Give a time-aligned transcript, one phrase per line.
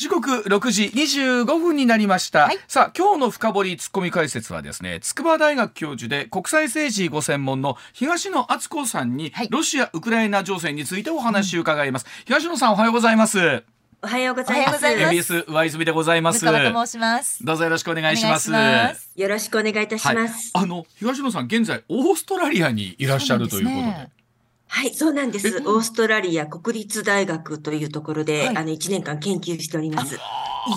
[0.00, 2.58] 時刻6時25分になりました、はい。
[2.68, 9.48] さあ今日の深掘りツッコミ解説はですね筑波大学教授で国際政治ご専門の東野敦子さんに、はい。
[9.50, 13.62] ロシア・ウクライナ情勢についてお話を伺います、東野さんおはようございます。
[14.02, 14.82] おはようございます。
[14.82, 15.34] おはようございます。
[15.34, 16.46] MBS 上泉でございます。
[16.46, 17.44] 向川と申します。
[17.44, 18.50] どうぞよろしくお願いします。
[18.50, 19.12] ます。
[19.14, 20.16] よろしくお願いいたしはい。
[20.16, 20.50] ます。
[20.54, 24.19] あの東野さん現在オーストラリアにいらっしゃるということで
[24.72, 25.48] はい、そうなんです。
[25.48, 30.16] えオーストラリア国立大学というところで、はいあの1年間研究しております。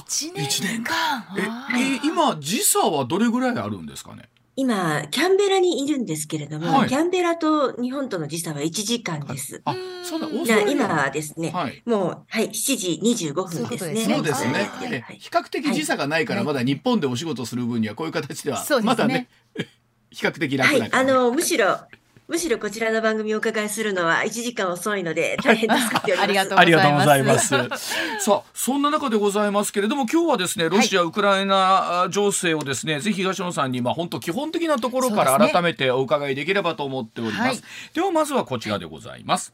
[0.08, 1.24] 一年一年間。
[1.38, 4.30] え、今時差はどれぐらいあるんですかね？
[4.56, 9.62] 今、キャンベラにいるんですけれども、はいキャンベラと日本との時差は1時間です。
[9.64, 13.00] あうんそうだオー今はですね、はいもう、はい、7時
[13.32, 14.06] 25分ですね。
[14.06, 15.06] そうですね。
[15.20, 19.30] 比較的時差がないから、はいまだ日本でお仕事する分にはこういう形ではそうですねまだね、
[20.10, 21.12] 比較的楽はい、だから、ね。
[21.12, 21.78] あの、むしろ、
[22.28, 26.22] むしろこちらの番組をお伺いするのは1時間遅いので、 大変助かっております。
[26.24, 27.58] ありがとうありがとうございます。
[27.58, 37.42] ご ざさあ、そんな中でございますけれども、今日はですね、ロシア、ウクライナ情勢をですね、ぜひ東野さんに、まあ、本当基本的なところから改めてお伺いできればと思っております。
[37.42, 37.62] はい
[37.94, 39.54] では、まずはこちらでございます。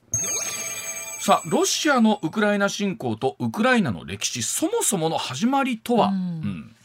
[1.20, 6.76] さあ、ロシアのウクライナ侵攻とウクライナの歴史、そもそもの始まりとは、うんうん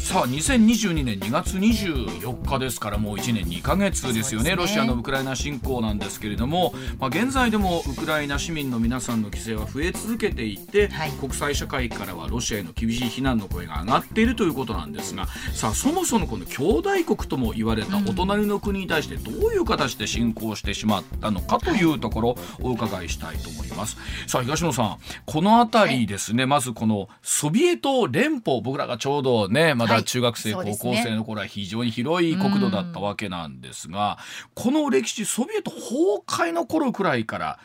[0.00, 4.50] さあ2022年2月24日ですからもう1年2ヶ月ですよね。
[4.50, 4.56] ね。
[4.56, 11.10] ロシアのウクライナ侵攻なんですけれども、まあ、現在でもウクライナ市民の皆さんの犠牲は増え続けていて、はい。
[11.20, 23.96] 国際社会からはロシアへの厳しい非難の声が上がっているということなんですがさあそもそもこの兄弟国とも言われたお隣の国に対してどういう形で侵攻してしまったのかというところをお伺いしたいと思います。
[24.26, 30.76] さあ東野さんこの辺りですね、まずこのソビエト連邦僕らがちょうどねまだ中学生、はいね。
[30.78, 34.18] 高校生の頃は非常に広い国土だったわけなんですが、
[34.54, 37.58] この歴史ソビエト崩壊の頃くらいから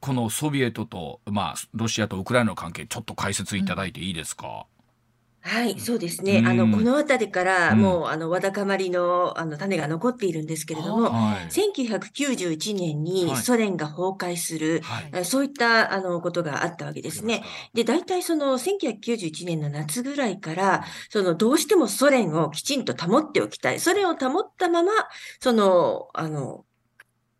[0.00, 4.66] このソビエトと、まあ、ロシアとウクライナの関係ちょっと解説いただいていいですか、
[5.40, 6.38] はい、そうですね。
[6.38, 6.46] うん。
[6.48, 7.80] あの、この辺りから、うん。
[7.80, 11.50] もう、あの、わだかまりの、あの、種が残っているんですけれども、はい。
[11.50, 13.36] 1991年にはい。
[13.36, 15.10] ソ連が崩壊する、はい。
[15.14, 17.42] えそういった、あの、ことがあったわけですね。
[17.72, 23.80] で、大体その1991年の夏ぐらいから、そのどうしてもソ連をきちんと保っておきたい。
[23.80, 24.92] ソ連を保ったまま、
[25.40, 26.64] その、あの、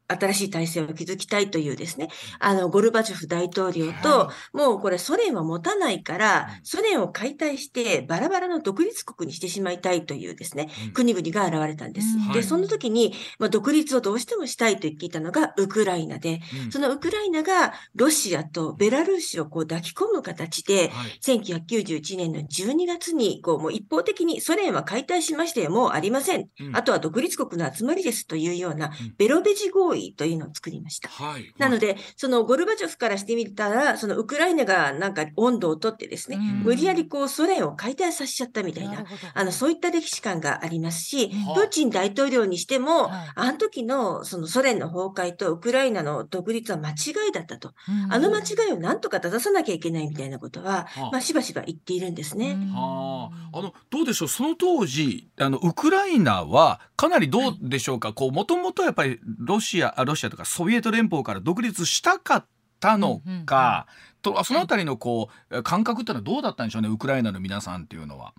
[0.09, 2.09] 新しい体制を築きたいというですね、
[2.39, 10.93] あの、ゴルバチョフ大統領と、はもうこれソ連は持たないからうん、ソ連を解体してバラバラの独立国にしてしまいたいというですね、うん。
[10.93, 12.07] 国々が現れたんです。
[12.17, 12.29] うん。
[12.29, 12.43] で、はい。
[12.43, 16.73] その時に、まあ、独立をどうしてもしたいと言っていたのがウクライナで、うん。
[16.73, 21.19] そのウクライナがロシアとベラルーシをこう抱き込む形で、はい。
[21.23, 26.49] 1991年の12月に、こう、もう一方的にソ連は解体しまして、もうありません。
[26.61, 26.77] うん。
[26.77, 31.09] あとは独立国の集まりですというようなうん、ベロベジ合意というのを作りました。
[31.09, 31.53] はい。
[31.59, 36.43] なので、そのゴルバチョフからしてみたら、そのウクライナがなんか温度をとってですね、うん。
[36.65, 39.05] 無理やりこうソ連を解体させちゃったみたいな、
[39.35, 46.95] あの、そういった歴史観がありますし、はあプーチン大統領にしても、はいあの時のそのソ連の崩壊とウクライナの独立は間違
[47.29, 47.73] いだったと。
[47.89, 48.13] うん。
[48.13, 51.11] あの間違いをなんとか正さなきゃいけないみたいなことは、はあ。
[51.13, 52.57] まあ、しばしば言っているんですね。
[52.73, 54.29] はあ、あのどうでしょう？
[54.29, 58.13] その当時あのウクライナはかなりどうでしょうか？
[58.13, 62.47] こうもともとやっぱりロシアあロシアとかソビエト連邦から独立したかっ
[62.81, 63.87] たのか、
[64.23, 68.35] とそのあたりのこう感覚っていうのはどうだったんでしょうねウクライナの皆さんっていうのは。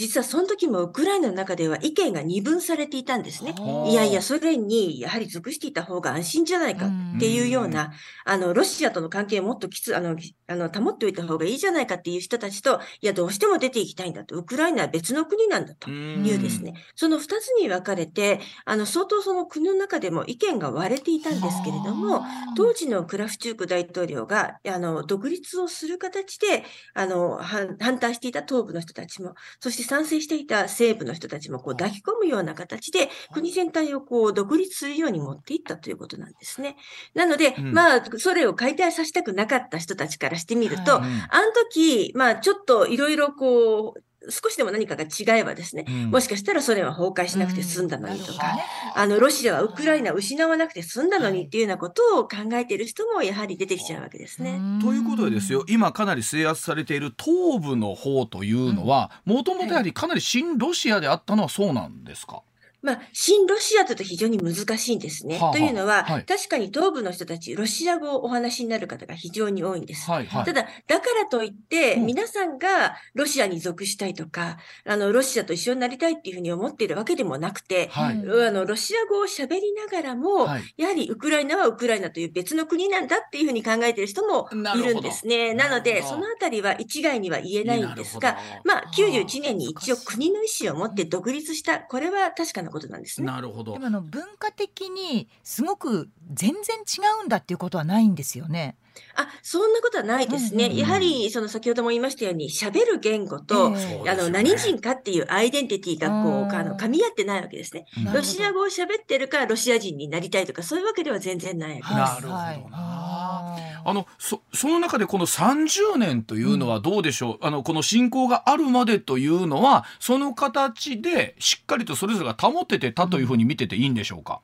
[0.00, 3.54] 実はその時もウクライナの中では意見が二分されていたんですね。
[3.58, 7.92] はあいやいや、ソ連にやはり属していた方が安心じゃないかっていうような、
[8.24, 14.36] あの、ロシアとの関係をもっときつ、あの、きあの、保っておいた方がいいじゃないかっていう人たちと、いや、どうしても出ていきたいんだと。
[14.36, 15.90] ウクライナは別の国なんだと。
[15.90, 22.24] うんいうですね、その二つに分かれて、あの、相当その国の中でも意見が割れていたんですけれども、
[22.56, 36.76] 当時のクラフチューク大統領が、あの、独立をする形で、あの、反反対していた東部の人たちも、そして賛成していた西部の人たちも、こう、抱き込むような形で、国全体をこう、独立するように持っていったということなんですね。
[37.12, 37.72] なので、うん。
[37.72, 41.18] まあ、それを解体させたくなかった人たちからしてみると、はいうん。
[41.18, 46.10] あの時、まあ、ちょっといろいろこう、少しでも何かが違えばですね、うん。
[46.10, 48.46] もしかしたらソ連は崩壊しなくて済んだのにとか、
[48.94, 54.60] うんあの、ロシアはウクライナを失わなくて済んだのにっていうようなことを考えている人もやはり出てきちゃうわけですね。
[54.82, 62.42] ということでですよ今かなり制圧されている東部の方というのはもともとやはりかなり親ロシアであったのはそうなんですか、
[62.82, 65.38] まあ、新ロシアだと非常に難しいんですね。
[65.38, 65.52] はあはあ。
[65.54, 66.24] というのは、はい。
[66.24, 70.10] 確かに東部の人たち、ロシア語をお話しになる方が非常に多いんです。
[70.10, 70.44] はいはい。
[70.44, 72.06] ただ、だからといって、うん。
[72.06, 78.16] 皆さんがロシアに属したいとか、あの、ロシアと一緒になりたいっていうふうに思っているわけでもなくて、はい。
[78.16, 80.62] うんあの、ロシア語を喋りながらも、はい。
[80.76, 85.54] やはりウクライナはウクライナという別の国なんだっていうふうに考えている人もいるんですね。
[85.54, 93.26] なので、そのあたりは一概には言えないんですが、まあ、91年に一応国の意思を持って独立した、これは確かなことなんですね。
[93.26, 98.76] なるほどでもあの文化的にすごく全然違うんだっていうことはないんですよね。
[99.16, 100.66] あ、そんなことはないですね。
[100.66, 103.60] うんうんやはり、その先ほども言いましたように、喋る言語と、ええ。
[103.60, 104.10] そうですよね。
[104.10, 106.48] あの、何人かっていうアイデンティティがこうん。
[106.48, 107.86] う、あの、噛み合ってないわけですね。
[108.14, 111.92] ロシア語を喋ってるからロシア人になりたいとか、そういうわけでは全然ないわけです。
[111.94, 112.76] なるほどな。
[112.76, 113.70] はい。
[113.82, 124.42] あのそその中でこの30年というのはどうでしょう、あのこの侵攻があるまでというのはその形でしっかりとそれぞれが保ててたというふうに見てていいんでしょうか？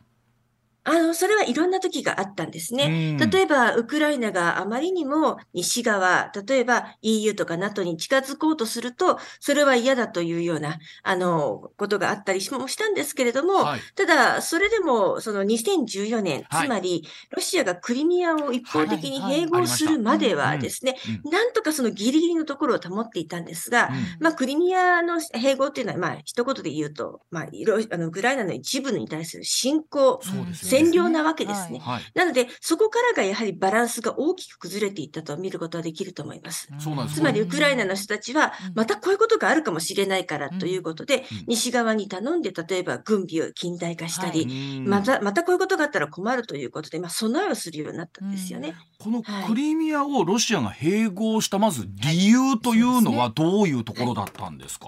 [0.87, 3.17] あの、それはいろんな時があったんですね。
[3.21, 3.31] うん。
[3.31, 13.81] 例えば、ウクライナがあまりにも西側、例えば EU とか NATO に近づこうとすると、それは嫌だというような、あの、ことがあったりしもしたんですけれども、はい。
[13.97, 16.67] ただ、それでも、その2014年、はい。
[16.67, 23.95] つまり、ロシアがクリミアを一方的に併合するまではですねうん、なんとかそのギリギリのところを保っていたんですが、うん。
[24.21, 31.79] まあ、クリミアの併合っていうのは、まあ、一言で言うと、まあ、いろあのウクライナの一部に対する侵攻、そうですよね占領なわけですね。
[31.79, 32.03] はい。
[32.15, 36.69] なので、そこからがやはりバランスが大きく崩れていったと見ることはできると思います。
[37.09, 37.15] す。
[37.15, 44.89] つまり、ウクライナの人たちはうん、またこういうことがあるかもしれないからということでうん、西側に頼んで、例えば軍備を近代化したはり、うん。
[44.89, 48.75] また、またこういうことがあったら困るということで、まあ、備えをするようになったんですよね。
[48.99, 54.87] このクリミアをロシアが併合したまず理由というのはどういうところだったんですか？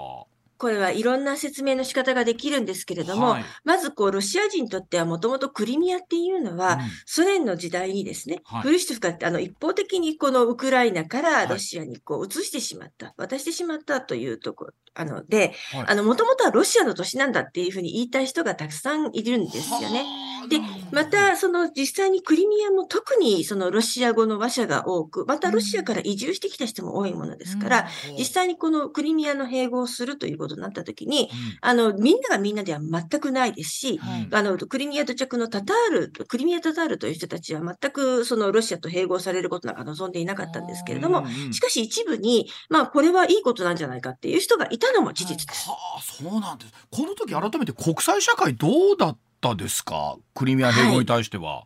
[0.58, 3.44] これはいろんな説明の仕方ができるんですけれども、はい。
[3.64, 6.80] まずこう、ロシア人にとってはもともとクリミアっていうのは、うん。
[7.06, 8.62] ソ連の時代にですね、はい。
[8.62, 11.46] フルシチョフがあの一方的にこのウクライナかはい。
[11.46, 15.84] らロシアにこう移してしまった、渡してしまったというところ、あので、はい。
[15.86, 20.00] あの、もともとはロシアの都市なんだっていうふうに言いたい人がたくさんいるんですよね。
[20.00, 20.60] はあで
[20.90, 31.30] また、その実際にクリミアも特にそのロシア語の話者が多く、またロシアから移住してきた人も多いものですから、実際にこのクリミアの併合をするということになったときに、
[31.60, 34.28] あの、みんながみんなでは全くないですし、はい。
[34.30, 41.52] あの、クリミア土着のタタール、クリミアタタールという人たちは全くそのロシアと併合されることなんか望んでいなかったんですけれども、うんうん。
[41.52, 45.68] しかし一部に、まあこれはいいことなんじゃないかっていう人がいたのも事実です。
[45.68, 50.16] はあそうなんですこの時改めて国際社会どうだったですか？
[50.34, 51.64] クリミア併合に対しては。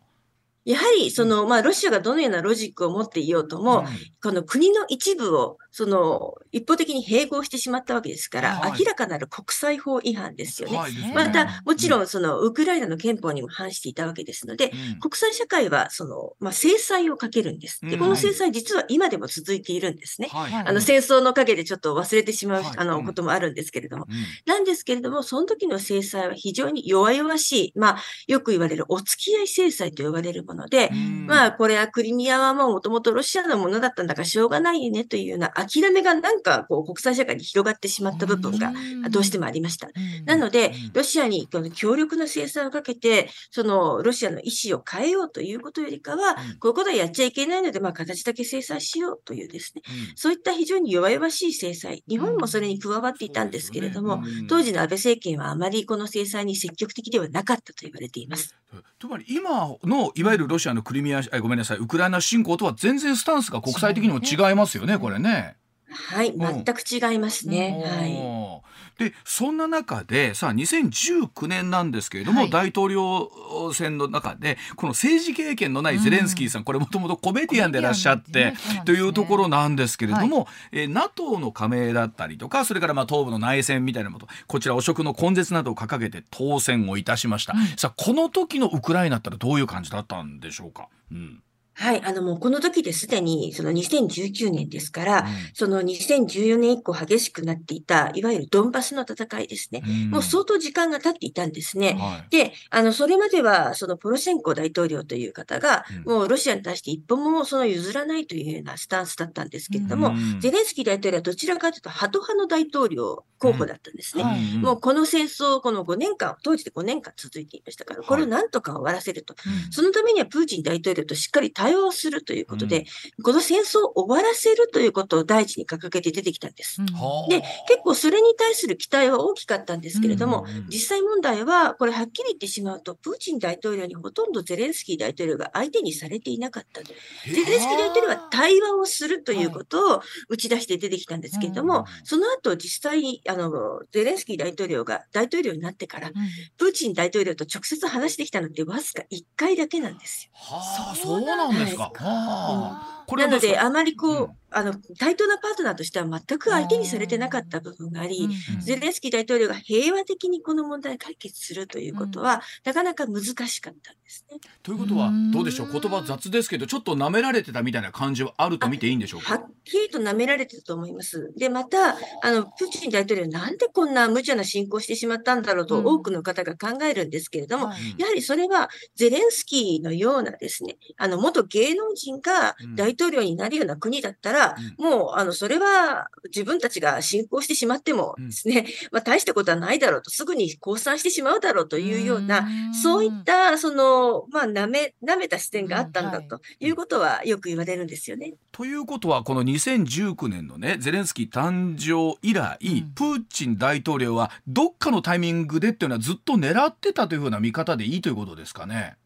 [0.65, 3.87] やはり、その、まあロシアがどのようなロジックを持っていようとも、うん。
[4.23, 8.79] この国の一部を、その、一方的に併合してしまったわけですから、はい。
[8.79, 10.79] 明らかなる国際法違反ですよね。
[11.15, 15.01] また、もちろん、その、ウクライナの憲法にも反していたわけですので、うん。
[15.01, 17.81] 国際社会は、その、まあ、制裁をかけるんです。
[17.83, 17.99] で、うん。
[17.99, 20.29] この制裁実は今でも続いているんですね。
[20.31, 20.53] はい。
[20.53, 22.73] はいあの、戦争の陰でちょっと忘れてしまう、はい。
[22.77, 23.05] あの、うん。
[23.07, 24.07] こともあるんですけれども。
[24.09, 24.15] うん。
[24.47, 31.27] なんですけれども、その時の制裁は非常に弱々しい、まあ、よく言われるお付き合い制裁と呼ばれるもので、うん。
[31.27, 38.73] まあ、これはクリミアはもともとロシアのものだったんだからしょうがないよねというような諦めがなんかこう国際社会に広がってしまった部分が
[39.11, 39.89] どうしてもありました。
[40.25, 46.59] なのでうん、ロシアにこの強力な制裁をかけて、そのロシアの意思を変えようということよりかは、うん。
[46.59, 50.17] こういうことはやっちゃいけないので、まあ、形だけ制裁しようというですね、うん。
[50.17, 58.57] そういった非常に弱々しい制裁、日本もそれに加わっていたんですけれども、当時の安倍政権はあまりこの制裁に積極的ではなかったと言われています。
[58.99, 65.57] つまり今のいわゆるロシアのクリミアあごめんなさいウクライナ侵攻とは全然スタンスが国際的にも違いますよねこれね。
[65.93, 67.83] はい、うん全く違いますね。
[67.85, 68.72] はい。
[69.11, 72.51] でそんな中でさあ2019年なんですけれども、はい。
[72.51, 73.31] 大統領
[73.73, 78.55] 選の中でこの政治経験のないゼレンスキーさん、これもともとコメディアンでいらっしゃって、
[78.85, 91.43] というところなんですけれども、えー NATO の加盟だったりとかそれからまあ東部の内戦みたいなものこちら汚職の根絶などを掲げて当選をいたしました、さあこの時のウクライナったらどういう感じだったんでしょうか、うん
[91.75, 95.27] はい、あのもうこの時ですでに、その2019年ですから、うん。
[95.55, 99.83] その2014年以降激しくなっていた、いわゆるドンバスの戦いですね。
[99.85, 100.11] うん。
[100.11, 101.97] もう相当時間が経っていたんですね。
[101.99, 102.31] はい。
[102.31, 106.13] で、あの、それまでは、そのポロシェンコ大統領という方が、うん。
[106.13, 114.25] もうロシアに対して一歩もその譲らないというようなスタンスだったんですけれども、うんゼレンスキー大統領はどちらかというと、ハト派の大統領候補だったんですね。
[114.25, 114.57] はい。
[114.59, 119.35] んもうこの戦争、この5年間、当時で5年間続いていましたから、これをなんとか終わらせると。
[119.71, 122.87] そのためにはプーチン大統領としっかり対話をするということで、
[123.23, 126.83] この戦争を終わらせるということを第一に掲げて出てきたんです。
[126.83, 126.89] うん。
[126.93, 127.29] はあ。
[127.31, 130.57] で、結構それに対する期待は大きかったんですけれども、うん。
[130.57, 136.83] うん実際問題は、これはっきり言ってしまうと、プーチン大統領にほとんどゼレンスキー大統領が相手にされていなかった。
[136.83, 136.95] ゼ
[137.27, 143.51] レンスキー大統領は対話をするということを打ち出して出てきたんですけれども、うんその後実際に、あの、
[143.93, 146.15] ゼレンスキー大統領が大統領になってから、うん。
[146.57, 150.31] プーチン大統領と直接話してきたのってわずか1回だけなんですよ。
[150.35, 151.85] はあ、そうなんですか？
[151.85, 164.39] はあなので、あまりこう、うんあの、対等なパートナーとしては全く相手にされてなかった部分があり、うんゼレンスキー大統領が平和的にこの問題を解決するということは、なかなか難しかったんですね。
[164.63, 165.31] ということはうん。
[165.31, 165.73] どうでしょう？
[165.73, 169.33] 言葉雑ですけどちょっと舐められてたみたいな感じはあると見ていいんでしょうか？
[169.33, 171.33] はっきりと舐められてたと思います。
[171.39, 175.87] で、また、あの、プーチン大統領なんでこんな無茶な侵攻してしまったんだろうとうん。
[175.87, 177.95] 多くの方が考えるんですけれども、はい。
[177.97, 182.77] やはりそれはゼレンスキーのようなですね、あの、元芸能人がうん。
[182.77, 192.49] 大統領になるような国だったら、もう、あの、それは自分たちが侵攻してしまってもですね、 まあ、大したことはないだろうと、すぐに降参してしまうだろうというような、
[192.83, 196.29] そういった、その、まあ、舐め、舐めた視点があったんだうん。
[196.29, 196.71] とい。
[196.71, 198.35] うことはよく言われるんですよね。
[198.51, 202.93] ということはこの2019年のねゼレンスキー誕生以来、うん。
[202.95, 208.97] プーチン大統領はどっかのタイミングでっていうのはずっと狙ってたというふうな見方でいいということですかね？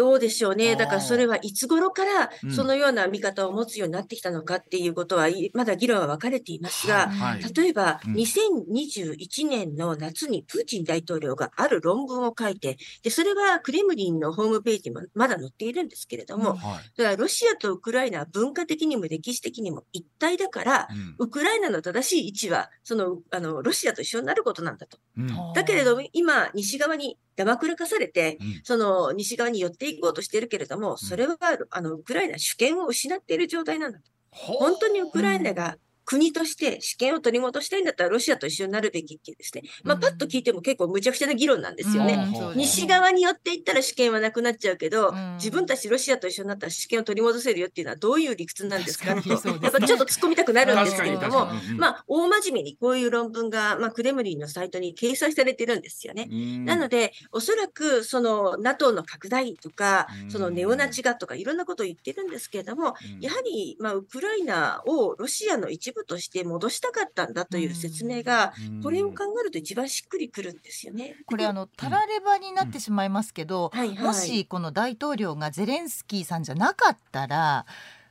[0.00, 0.76] どうでしょうね。
[0.76, 2.50] だからそれはいつ頃からうん。
[2.52, 7.42] そのような見方を持つようになってきたのかっていうことは、いまだ議論は分かれていますが、はい。
[7.54, 8.14] 例えば、うん。
[8.14, 16.92] 2021年の夏にプーチン大統領がある論文を書いて、で、それはクレムリンのホームページにもまだ載っているんですけれども、うんはい。
[16.96, 21.16] だからロシアとウクライナは文化的にも歴史的にも一体だから、うん。
[21.18, 24.96] ウクライナの正しい位置は、その、あの、ロシアと一緒になることなんだと。
[25.18, 25.28] うん。
[25.54, 31.36] だけれども、今、西側にだまくらかされて、うんその西側に寄っていこうとしているけれども、それは、
[31.70, 34.04] あの、ウクライナ主権を失っている状態なんだと。
[34.30, 35.76] 本当にウクライナが
[36.10, 39.62] 国として主権を取り戻したいんだったらロシアと一緒になるべきっていうですね。
[39.84, 40.00] まあ、うん。
[40.00, 42.14] パッと聞いても結構無茶苦茶な議論なんですよね。
[42.14, 45.34] うん西側に寄っていったら主権はなくなっちゃうけど、うん。
[45.36, 49.12] 自分たちロシアと一緒になったら主権を取り戻せるよっていうのはどういう理屈なんですか？
[49.14, 49.34] って、ね。
[49.36, 56.28] っぱちょっと突っ込みたくなるんですけれどもまあ、大真面目にこういう論文が、まあ、クレムリンのサイトに掲載されてるんですよね。
[56.30, 56.64] うん。
[56.64, 60.30] なので、おそらく、その、NATO の拡大とかう、ん。
[60.30, 63.20] そのネオナチがとか、いろんなことを言ってるんですけれども、うん。
[63.20, 68.82] やはり、まあ、ウクライナをロシアの一部として戻したかったんだという説明が、うん。
[68.82, 71.16] これを考えると一番しっくりくるんですよね。
[71.26, 73.98] これあのたらればになってしまいますけど、はいはい。
[73.98, 77.66] もしこの大統領がゼレンスキーさんじゃなかったら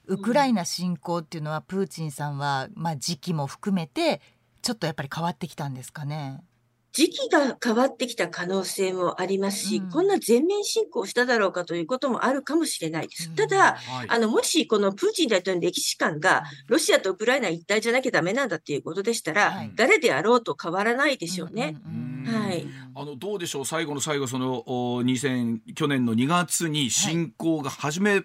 [0.05, 4.22] ウクライナ侵攻っていうのはプーチンさんはまあ時期も含めて
[4.62, 6.41] ちょっとやっぱり変わってきたんですかね。
[6.91, 9.89] 時期が変わってきた可能性もありますし、うん。
[9.89, 13.29] こんな全面侵攻しただろうかということもあるかもしれないです。
[13.29, 13.36] うん。
[13.36, 14.08] ただ、はい。
[14.10, 19.72] あの、もしこのプーチン大統領の歴史観が、ロシアとウクライナ一体じゃなきゃダメなんだっていうことでしたら、はい。
[19.75, 21.77] 誰であろうと変わらないでしょうね。
[21.86, 22.67] うんうんうんはい。
[22.96, 23.65] あのどうでしょう？
[23.65, 28.24] 最後の最後そのお2000去年の2月に侵攻が始め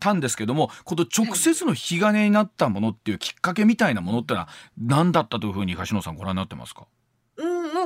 [0.00, 4.48] たんですけども、この直接の引き金になったものっていうきっかけみたいなものってのは
[4.78, 6.86] 何だったというふうに東野さんご覧になってますか？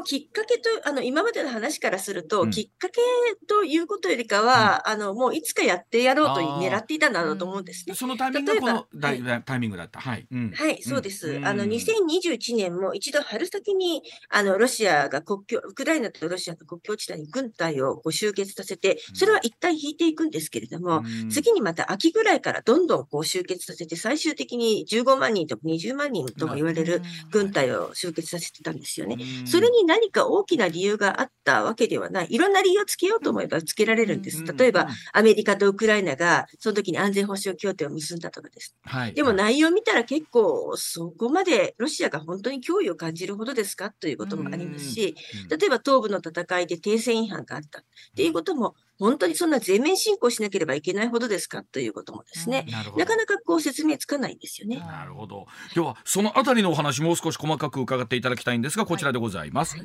[0.02, 2.50] きっかけと、あの、今までの話からすると、うん。
[2.50, 3.00] きっかけ
[3.46, 7.94] ということよりかは、あの、もういつかやってやろうと狙っていたんだろうと思うんですね。
[7.94, 10.00] そのタイミングがこの例えばタイミングだった。
[10.00, 10.50] はい、うん。
[10.52, 11.30] はい、そうです。
[11.30, 11.46] うん。
[11.46, 21.30] あの、2021年も一度春先に、あの、ロシアが国境、ウクライナとロシアの国境地帯に軍隊をこう集結させて、それは一旦引いていくんですけれども、うん。
[21.30, 29.16] 次にまた秋ぐらいからどんどんこう集結させて、最終的に15万人とか20万人とも言われる軍隊を集結させてたんですよね。
[29.40, 29.46] うん。
[29.46, 32.26] それに何か大きな理由があったわけではない。
[32.30, 34.44] いろんな理由をつけようと思えばつけられるんです。
[34.44, 38.76] 例えば、アメリカとウクライナがその時に安全保障協定を結んだとかです。
[38.84, 43.90] はい、でも内容を見たら結構そこまでロシアが本当に脅威を感じるほどですか？
[43.90, 45.16] ということもありますし、
[45.50, 53.04] うん例えば東部の戦いで停戦違反があったっていうことも本当にそんな全面侵攻しなければいけないほどですかということもですね、なるほど。
[53.04, 54.76] なかなかこう説明つかないんですよね。
[54.76, 55.46] なるほど。
[55.74, 59.76] ではそのあたりのお話もう少し細かく伺っていただきたいんですがこちらでございます。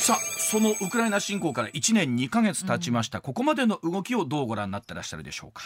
[0.00, 0.16] さあ
[0.50, 5.62] そのウクライナ侵攻から1年2ヶ月経ちました、ここまでの動きをどうご覧になってらっしゃるでしょうか。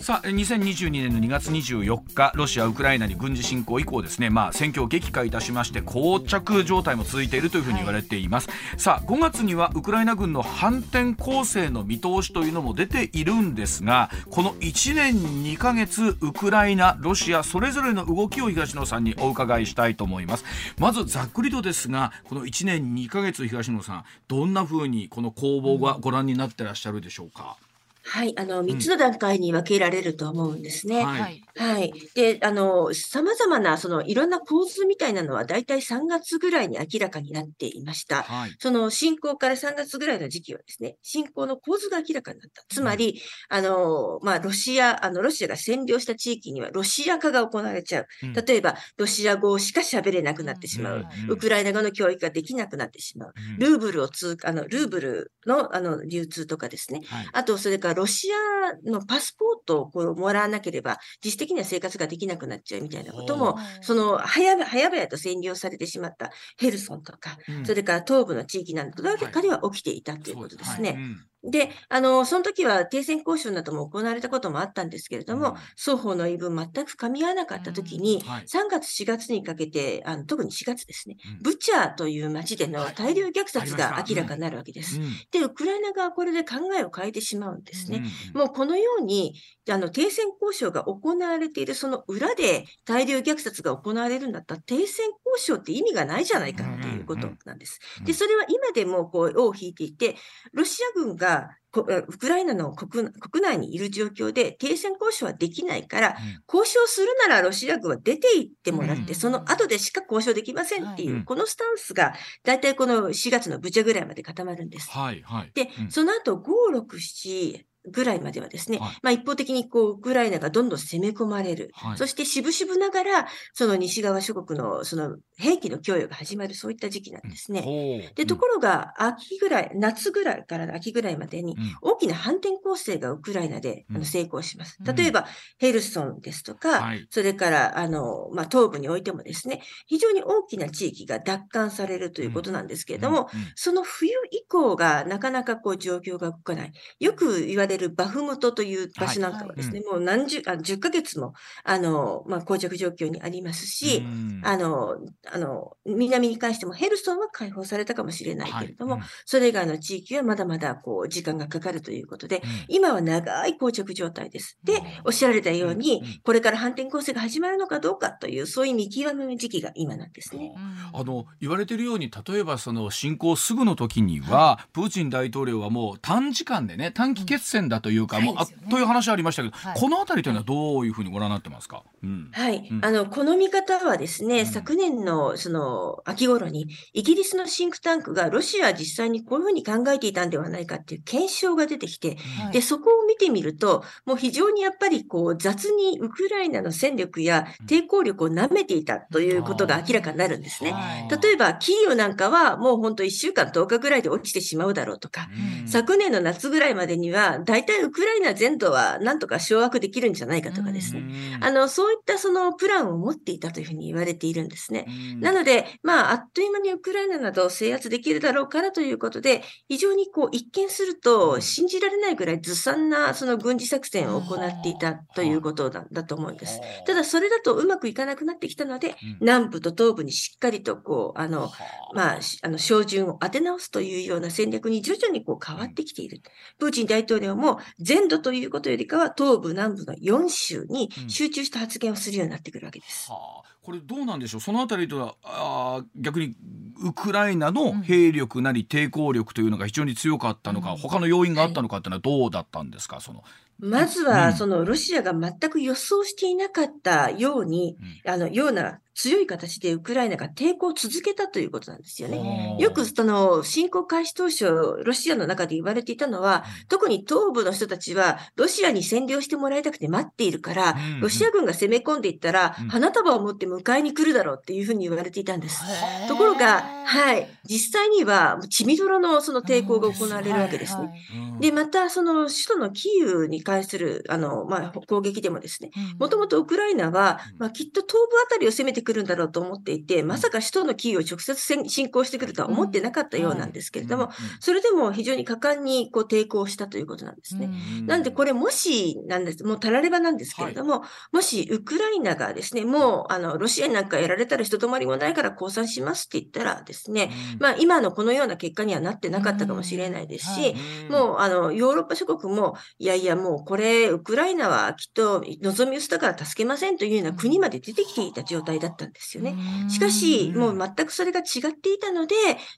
[0.00, 8.48] さあ2022年の2月24日ロシア・ウクライナに軍事侵攻以降ですね、まあ、戦況を激化いたしまして膠着状態も続いているというふうに言われています、
[8.78, 20.44] さあ5月にはウクライナ軍の反転攻勢の見通しというのも出ているんですがこの1年2ヶ月ウクライナロシアそれぞれの動きを東野さんにお伺いしたいと思います。
[20.78, 27.56] まずざっくりとですがこの1年2ヶ月東野さんどんなふうにこの攻防がご覧になってらっしゃるでしょうか、
[28.04, 31.04] はい、あの、3つの段階に分けられると思うんですね。
[31.04, 31.40] はいはい。
[31.54, 31.92] はい。
[32.14, 38.22] で、あの、様々な、その、いろんな構図みたいなのは、だいたい3月ぐらいに明らかになっていました。
[38.22, 38.56] はい。
[38.58, 42.64] その侵攻から3月ぐらいの時期はですね、侵攻の構図が明らかになった。
[42.68, 48.06] つまり、あの、まあ、ロシア、あの、ロシアが占領した地域にはロシア化が行われちゃう。
[48.22, 50.96] うん例えば、ロシア語しか喋れなくなってしまう。
[50.96, 53.32] うんウクライナ語の教育ができなくなってしまう。
[53.36, 57.00] うんルーブルを通、あの、ルーブルの、あの、流通とかですね。
[57.06, 64.66] はいあと、それからロシアのパスポートをこうもらわなければ、自主的には生活ができなくなっちゃうみたいなことも、その、早々、
[65.08, 67.66] と占領されてしまったヘルソンとか、うん。
[67.66, 70.98] それから東部の地域なんかでは起きていたということですね。
[71.44, 75.54] で、あの、その時は停戦交渉なども行われたこともあったんですけれども、うん。
[75.76, 78.28] 双方の言い分全く噛み合わなかった時に、うん。
[78.28, 78.44] はい。
[78.46, 81.38] 3月、4月にかけて、あの特に4月ですね、うん。
[81.42, 85.00] ブチャーという町での大量虐殺が明らかになるわけです。
[85.00, 85.20] うん。
[85.32, 88.02] で、ウクライナ側はこれで考えを変えてしまうんですね。
[88.34, 89.34] うんもうこのように、
[89.70, 95.06] あの、停戦交渉が行われているその裏で大量虐殺が行われるんだったら、停戦
[95.36, 97.78] 交渉って意味がないじゃないかっていうことなんです。
[98.00, 98.04] うん。
[98.04, 100.16] で、それは今でもこう、尾を引いていて、
[100.52, 101.31] ロシア軍が
[101.72, 112.12] こウクライナの国国内にいる状況で停戦交渉はできないから、交渉するならロシア軍は出て行ってもらって、うんその後でしか交渉できませんっていう、はいこのスタンスが、
[112.44, 114.90] だいたいこの4月のブチャぐらいまで固まるんです。
[114.90, 115.50] はいはい。
[115.54, 118.96] で、うんその後、5、6、7ぐらいまではですね、はい。
[119.02, 121.70] まあ一方的にこう、ウクライナがどんどん攻め込まれる。
[121.74, 121.98] はい。
[121.98, 127.62] そして、しぶしぶながら、その西側諸国のその兵器の供与が始まる、そういった時期なんですね。
[127.62, 128.14] ほう。
[128.14, 131.76] で、ところが、秋ぐらい、夏ぐらいから秋ぐらいまでに、うん。
[131.82, 133.98] 大きな反転攻勢がウクライナであうん。
[134.00, 134.78] の成功します。
[134.80, 134.94] うん。
[134.94, 135.26] 例えば、
[135.58, 137.06] ヘルソンですとか、はい。
[137.10, 146.72] それから、あの、まあ、東部においてもですね、非常に大きな地域が奪還されるということなんですけれども、その冬以降がなかなかこう状況が動かない。
[147.00, 154.40] よく言われるバフムトという場所なんかはですね、もう何十、あ10ヶ月も、あの、まあ、膠着状況にありますし、うん。
[154.44, 154.96] あの、
[155.32, 162.42] あの、南に関してもヘルソンは解放されたかもしれないけれども、はいそれ以外の地域はまだまだこう時間がかかるということで、うん。
[162.68, 164.58] 今は長い膠着状態です。
[164.62, 166.06] でうん、おっしゃられたようにうん。
[166.06, 170.54] うん、これから反転攻勢が始まるのかどうかという、そういう見極めの時期が今なんですね。
[170.92, 179.80] あの言われているように例えばその侵攻すぐの時には、プーチン大統領はもう短時間でね短期決戦だというか、うんもうあそうですよねという話ありましたけど、はい。
[179.80, 182.30] このあたりというのはどういうふうにご覧になってますか、うん。
[182.32, 182.68] はい。
[182.70, 182.84] うん。
[182.84, 184.46] あの、この見方はですね、うん。
[184.46, 200.72] 昨年のその秋頃に、イギリスのシンクタンクがロシアは実際にこういうふうに考えていたんではないかっていう検証が出てきて、はいで、そこを見てみると、もう非常にやっぱりこう雑にウクライナの戦力や抵抗力を舐めていたということが明らかになるんですね。
[200.72, 201.08] はい。
[201.22, 205.28] 例えば、キーウなんかはもう本当1週間10日ぐらいで落ちてしまうだろうとか、
[205.62, 205.68] うん。
[205.68, 211.00] 昨年の夏ぐらいまでには、大体ウクライナ全土はなんとか掌握できるんじゃないかとかですね。
[211.00, 214.86] うんあの、そういったそのプランを持っていたというふうに言われているんですね。
[214.88, 226.58] うんなので、まあ、あっという間にウクライナなどを制圧できるだろうからということで、非常にこう、一見すると信じられないぐらいずさんなその軍事作戦を行っていたということだだと思うんです。
[226.86, 231.50] ただ、それだとうまくいかなくなってきたので、うん南部と東部にしっかりとこう、あの、は
[231.92, 236.22] あまあ、しあの、照準を当て直すというような戦略に徐々にこう変わってきている。
[236.58, 243.10] プーチン大統領も全土ということよりかは東部南部の4州に集中した発言をするようになってくるわけです。
[243.10, 244.40] はあ、これどうなんでしょう？
[244.40, 246.34] そのあたりとはあー逆に
[246.82, 250.78] ウクライナの兵力なり抵抗力というのが非常に強かったのか、うん。
[250.78, 253.00] 他の要因があったのかっていうのはどうだったんですか？
[253.00, 253.22] その、
[253.60, 254.06] まずうん。
[254.08, 257.76] は、そのロシアが全く予想していなかったように、
[258.06, 262.56] あの、ような強い形でウクライナが抵抗を続けたということなんですよね。
[262.58, 264.44] よくその侵攻開始当初、
[264.84, 275.62] ロシアの中で言われていたのは、特に東部の人たちは、ロシアに占領してもらいたくて待っているからうん、ロシア軍が攻め込んでいったらうん、花束を持って迎えに来るだろうっていうふうに言われていたんです。
[276.08, 280.92] ところが、はい、実際には、血みどろのその抵抗が行われるわけですね。
[281.40, 297.50] で、また、その首都のキーウに関する、あの、まあ、攻撃でもですね、もともとウクライナは、まあ、きっと東部あたりを攻めてくるんだろうと思っていて、まさか首都のキーウを直接戦侵攻してくるとは思ってなかったようなんですけれども、それでも非常に果敢にこう抵抗したということなんですね。
[297.86, 310.54] なんでこれもしなんです、もうたらればなんですけれども、もしウクライナがですね、もうあのロシアになんかやられたら人止まりもないから降参しますって言ったらですね、まあ今のこのような結果にはなってなかったかもしれないですし、
[310.88, 319.34] もうあのヨーロッパ諸国も、いやいやももうこれ、ウクライナはきっと望み薄だから助けませんというような国まで出てきていた状態だったんですよね。
[319.68, 322.14] しかし、もう全くそれが違っていたので、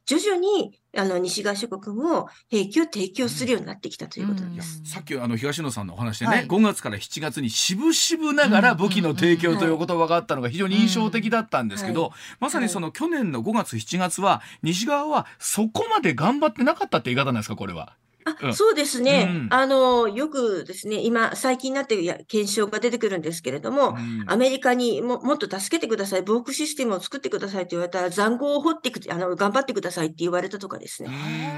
[0.06, 4.82] 徐々にあの西側諸国も兵器を提供するようになってきたということなんです。
[4.84, 17.96] さっきあの東野さんのお話でね、はい、5月から7月に渋々ながら武器の提供という言葉があったのが非常に印象的だったんですけど、まさにその去年の5月7月は西側はそこまで頑張ってなかったって言い方なんですかこれは。
[18.24, 19.28] あ、そうですね。
[19.30, 31.10] うん、あの、よくですね、今、最近になって検証が出てくるんですけれども、うん、アメリカにももっと助けてください、防空システムを作ってくださいと言われたら、塹壕を掘ってく、あの、頑張ってくださいって言われたとかですね。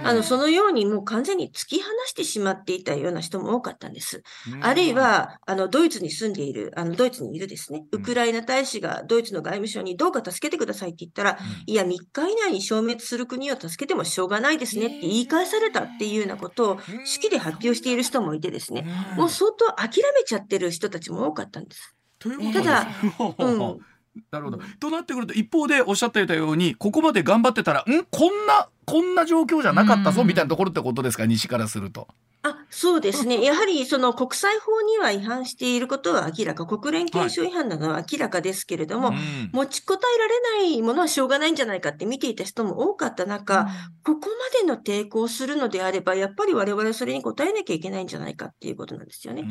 [0.05, 4.23] あの、そのようにもう完全に突き放してしまっていたような人も多かったんです。
[4.61, 21.95] あるいは、あの、ドイツに住んでいる、あの、ドイツにいるですね、ウクライナ大使がドイツの外務省にどうか助けてくださいって言ったら、いや、3日以内に消滅する国を助けてもしょうがないですねって言い返されたっていうようなことを、式で発表している人もいてですね、もう相当諦めちゃってる人たちも多かったんです。
[22.19, 22.89] ただ、
[23.39, 23.79] うん、
[24.31, 24.59] なるほど。
[24.81, 28.05] となってくると一方でおっしゃっていたようにここまで頑張ってたらん？
[28.11, 31.27] こんなこんな状況じゃなかったぞみたいなところってことですか？
[31.27, 32.09] 西からすると。
[32.49, 39.17] あそうですね、 やはりその国際法には違反していることは明らか、国連憲章違反なのは明らかですけれども、はい、
[39.53, 43.67] 持ちこたえられないものはしょうがないんじゃないかって見ていた人も多かった中、うん、
[44.17, 49.45] ここまでの抵抗をするのであれば、やっぱり我々はそれに応えなきゃいけないんじゃないかっていうことなんですよね。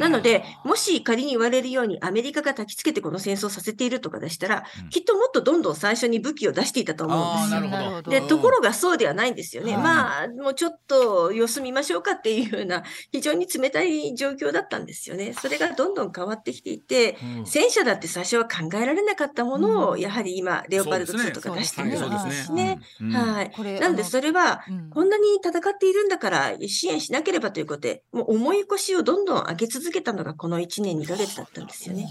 [0.00, 8.02] なので、もし仮に言われるように、アメリカが焚きつけてこの戦争をさせているとかでしたら、うん、きっともっとどんどん最初に武器を出していたと思うんですよ。
[8.02, 9.74] でところがそうではないんですよね。
[9.74, 15.32] はい、まあ、もうちょっと様子見ましょうかっていうような、非常に冷たい状況だったんですよね。
[15.32, 22.80] それがどんどん変わってきていて、うん、戦車だって最初は考えられなかったものを、やはり今、レオパルト2とか出してるんですね。
[23.12, 23.80] はい。
[23.80, 32.08] なので、それは、こんなに戦っているんだから支援しなければということで、もう重い腰をどんどん上げ続けたのがこの1年2ヶ月だったんですよね。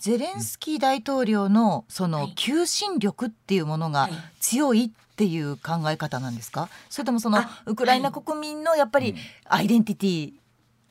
[0.00, 6.68] ゼレンスキー大統領のその求心力っていうものが強いっていう考え方なんですか？
[6.90, 10.32] それともそのウクライナ国民のやっぱりアイデンティティ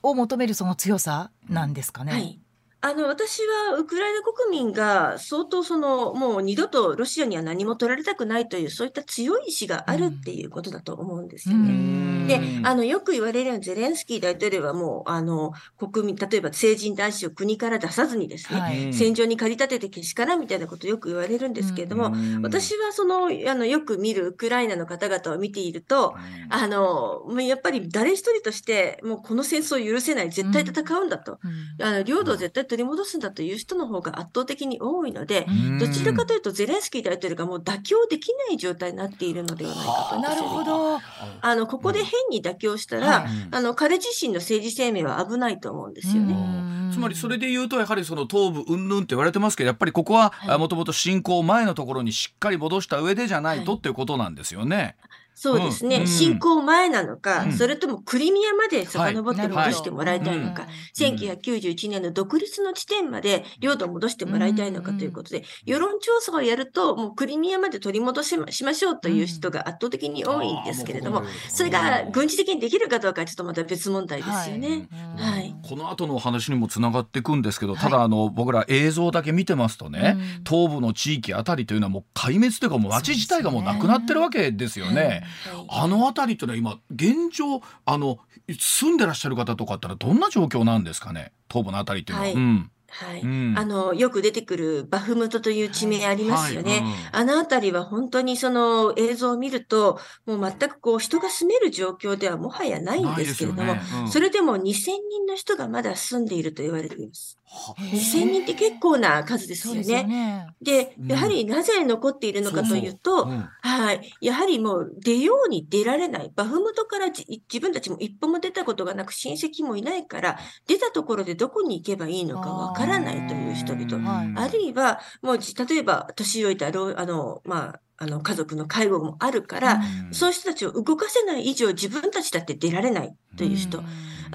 [0.01, 2.11] を求めるその強さなんですかね？
[2.11, 2.39] はい
[2.85, 3.39] あの、私
[3.71, 12.27] はウクライナ国民が相当その、もう二度とロシアには何も取られたくないという、そういった強い意志があるっていうことだと思うんですよね。
[12.27, 26.15] で、あの、よく言われるようにゼレンスキー大統領はもう、あの、国民、例えば成人男子を国から出さずにですね、はい、戦場に駆り立ててけしからみたいなことをよく言われるんですけれども、私はその、あの、よく見るウクライナの方々を見ていると、
[26.49, 31.39] あの、やっぱり誰一人として、もうこの戦争を許せない、絶対戦うんだと。
[31.81, 35.45] あの、領土を絶対取り戻すんだという人の方が圧倒的に多いので、
[35.79, 40.99] どちらかというとゼレンスキー大統領がもう妥協できない状態になっているのではないかとなるほど。
[41.41, 46.63] あの、ここで変に妥協したら、あの、彼自身の政治生命は危ないと思うんですよね。
[46.91, 54.95] つまりそれで言うとやはりその東部うんぬんって言われてますけどやっぱりここはもともと侵攻前のところにしっかり戻した上でじゃないとっていうことなんですよね。
[55.35, 74.87] そうですね、うん、侵攻前なのか、うん、それともクリミアまで遡って戻してもらいたいのか、はい、1991年の独立の地点まで領土を戻してもらいたいのかということで、世論調査をやると、もうクリミアまで取り戻しましましょうという人が圧倒的に多いんですけれども、それが軍事的にできるかどうかはちょっとまた別問題ですよね。
[75.17, 75.55] はい。
[75.67, 80.15] この後の話にもつながっていくんですけど、ただあの、僕ら映像だけ見てますとね、
[80.47, 85.22] 東部の地域あたりというのはもう壊滅というかもう街自体がもうなくなってるわけですよね。
[85.69, 91.31] あの辺りというのは今現状あの住んでらっしゃる方とかったらどんな状況なんですかね？
[91.49, 92.29] 東部の辺りっていうのは。
[92.29, 92.69] はい、うん。
[92.95, 96.71] はい、うん、あの、よく出てくるバフムトという地名ありますよね。
[96.73, 96.81] はい。
[96.81, 96.91] はい。
[96.91, 103.81] うん、あの辺りは本当にその映像を見ると、もう全くこう人が住める状況ではもはやないんですけれども、ね。
[104.01, 107.39] うん、それでも2000人の人がまだ住んでいると言われています。
[107.77, 110.47] 2000人って結構な数ですよね。
[110.61, 113.27] で、ね、やはりなぜ残っているのかというと、
[113.61, 114.11] はい。
[114.21, 116.31] やはりもう出ように出られない。
[116.35, 124.41] バフムトから自分たちも一歩も出たことがなく親戚もいないから、出たところでどこに行けばいいのかわからないという人々。
[124.41, 133.77] あるいは、もう例えば年老いた、あの、まあ、あの家族の介護もあるから、うん、そういう人たちを動かせない以上自分たちだって出られないという人。
[133.77, 133.85] うん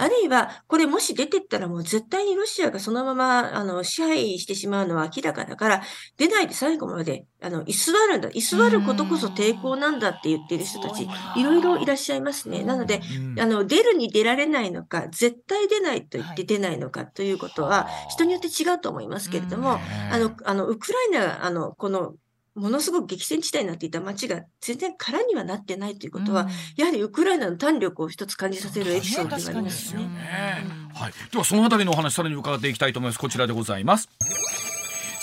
[0.00, 5.82] あるいは、これもし出てったらもう絶対にロシアがそのまま、あの、支配してしまうのは明らかだから、
[6.16, 8.30] 出ないで最後まで、あの、居座るんだ。
[8.32, 12.64] 居座ることこそ抵抗なんだって言ってる人たち、いろいろいらっしゃいますね。
[12.64, 13.00] なので、
[13.38, 19.78] あの、出るに出られないのか、絶対出ないと言って出ないのかということは、人によって違うと思いますけれども、
[20.10, 22.14] あの、あの、ウクライナ、あの、この、
[22.58, 30.08] ものすごく激戦地帯になっていた街が全然空にはなってないということは、うんやはりウクライナの胆力を一つ感じさせるエピソードがありまですよすね。
[30.08, 30.66] ね。
[30.94, 31.12] はい。
[31.30, 33.18] ではそのあたりのお話さらに伺っていきたいと思います。
[33.18, 34.08] こちらでございます。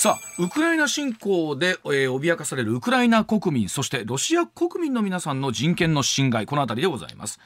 [0.05, 7.39] さあウクライナ侵攻で、えー脅かされるウクライナ国民そしてロシア国民の皆さんの人権の侵害このあたりでございます。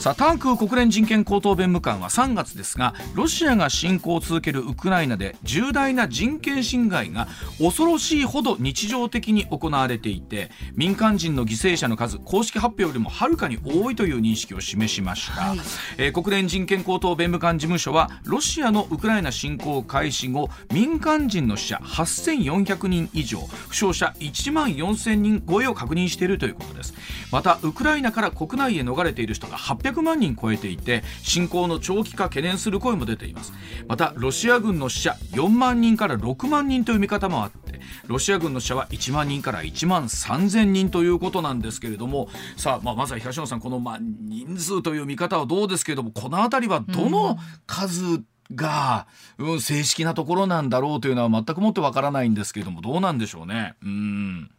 [0.00, 7.28] さあターンク国連人権高等弁務官は3月ですがロシアが侵攻を続けるウクライナで重大な人権侵害が
[7.58, 15.58] 恐ろしいほど日常的に行われていて民間人の犠牲者の数公式発表よりもはるかに多いという認識を示しました、はい。
[15.98, 26.94] えー国連人権高等弁務官事務所はロシアのウクライナ侵攻開始後民間人の死者8400人以上負傷者1万4000人超えを確認しているということです。
[27.30, 33.52] またウクライナから国内へ逃れている人が800万人超えていて侵攻の長期化懸念する声も出ています。
[33.88, 48.22] またロシア軍の死者4万人から6万人という見方もあってロシア軍の死者は1万人から1万3000人ということなんですけれどもさあ、まあ、まずは東野さんこの、まあ、人数という見方はどうですけれどもこの辺りはどの数
[48.54, 49.06] が、
[49.38, 53.74] うん、正式なところなんだろうというのは全くもってわからないんですけれどもどうなんでしょうね。
[53.82, 54.50] うん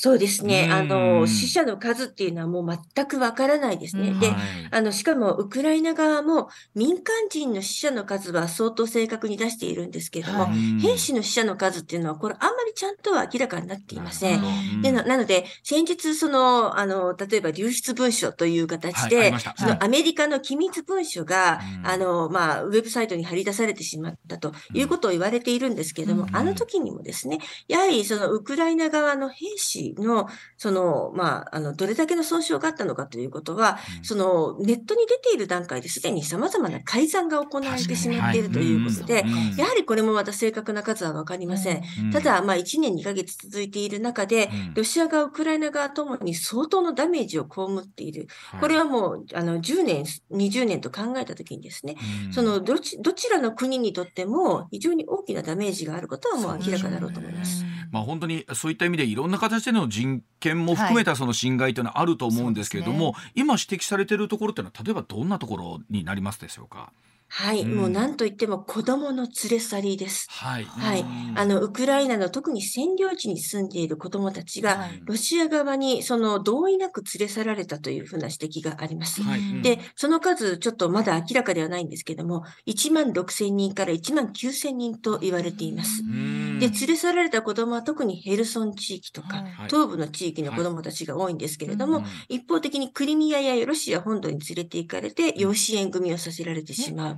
[0.00, 0.66] そうですね。
[0.66, 0.72] うん。
[0.72, 4.10] あの、死者の数っていうのはもう全くわからないですね。
[4.10, 4.20] うん。
[4.20, 4.36] ではい、
[4.70, 10.80] あの、しかも、ウクライナ側も民間人の死者の数は相当正確に出しているんですけれども、はい。
[10.80, 14.40] 兵士の死者の数っていうのは、これあんまりちゃんとは明らかになっていません。
[14.40, 14.82] うん。
[14.82, 19.06] でななので、先日、その、あの、例えば流出文書という形はい。
[19.06, 19.54] あで、りました。
[19.58, 21.86] そのアメリカの機密文書が、うん。
[21.88, 26.36] あの、まあ、ウェブサイトに貼り出されてしまったということを言われているんですけれども、うん。
[26.36, 34.04] あの時にもですね、やはりそのウクライナ側の兵士の、その、まあ、あの、どれだけの損傷があったのかということは、うん。
[34.04, 41.82] その、ネットに出ている段階ですでに様々な改ざんが行われてしまっているということではいやはりこれもまた正確な数はわかりません。
[42.00, 42.10] うん。
[42.10, 44.74] ただ、まあ、1年2ヶ月続いている中で、うん。
[44.74, 47.48] ロシア側、ウクライナ側ともに相当のダメージを被
[47.80, 48.28] っている。
[48.50, 48.60] はい。
[48.60, 51.96] これはもう、あの、10年、20年と考えたときにですね、
[52.26, 52.32] うん。
[52.32, 57.64] その、どち、どちらの国にとっても非常に大きなダメージがあることはもう明らかだろうと思います。
[57.90, 66.92] まあ、本当にそういった意味でいろんな形での人権も含めたその侵害というのはあると思うんですけれども、そう今指摘されているところというのは例えばどんなところになりますでしょうか？
[67.30, 70.26] はい、うんもう何と言っても子供の連れ去りです。
[70.30, 71.00] はい、はい。
[71.02, 71.34] うん。
[71.36, 75.02] あの、ウクライナの特に占領地に住んでいる子供たちが、はい。
[75.06, 79.22] ロシア側にその同意なく連れ去られたというふうな指摘があります。
[79.22, 79.40] はい。
[79.40, 79.62] うん。
[79.62, 86.02] で、その数、ちょっとまだ明らかではないんですけども、1万6千人から1万9千人と言われています。
[86.02, 86.58] うん。
[86.58, 89.52] で、連れ去られた子供は特にヘルソン地域とか、はい。
[89.52, 89.68] はい。
[89.70, 97.17] 東部の地域の子供たちが多いんですけれども、うん一方的にクリミアやロシア本土に連れて行かれて、養子縁組をさせられてしまう。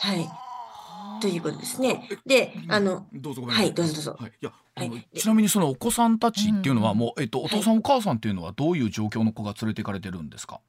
[0.00, 0.28] はい。
[1.20, 2.08] ということですね。
[2.26, 4.16] で、あの、どうぞごめんなさはいどうぞどうぞ。
[4.18, 5.08] はい、いや、あのはい。
[5.18, 6.98] ちなみにそのお子さんたちっていうのはうん。
[6.98, 10.60] もう、えっと、お父さんお母さんっていうのはどういう状況の子が連れて行かれてるんですか？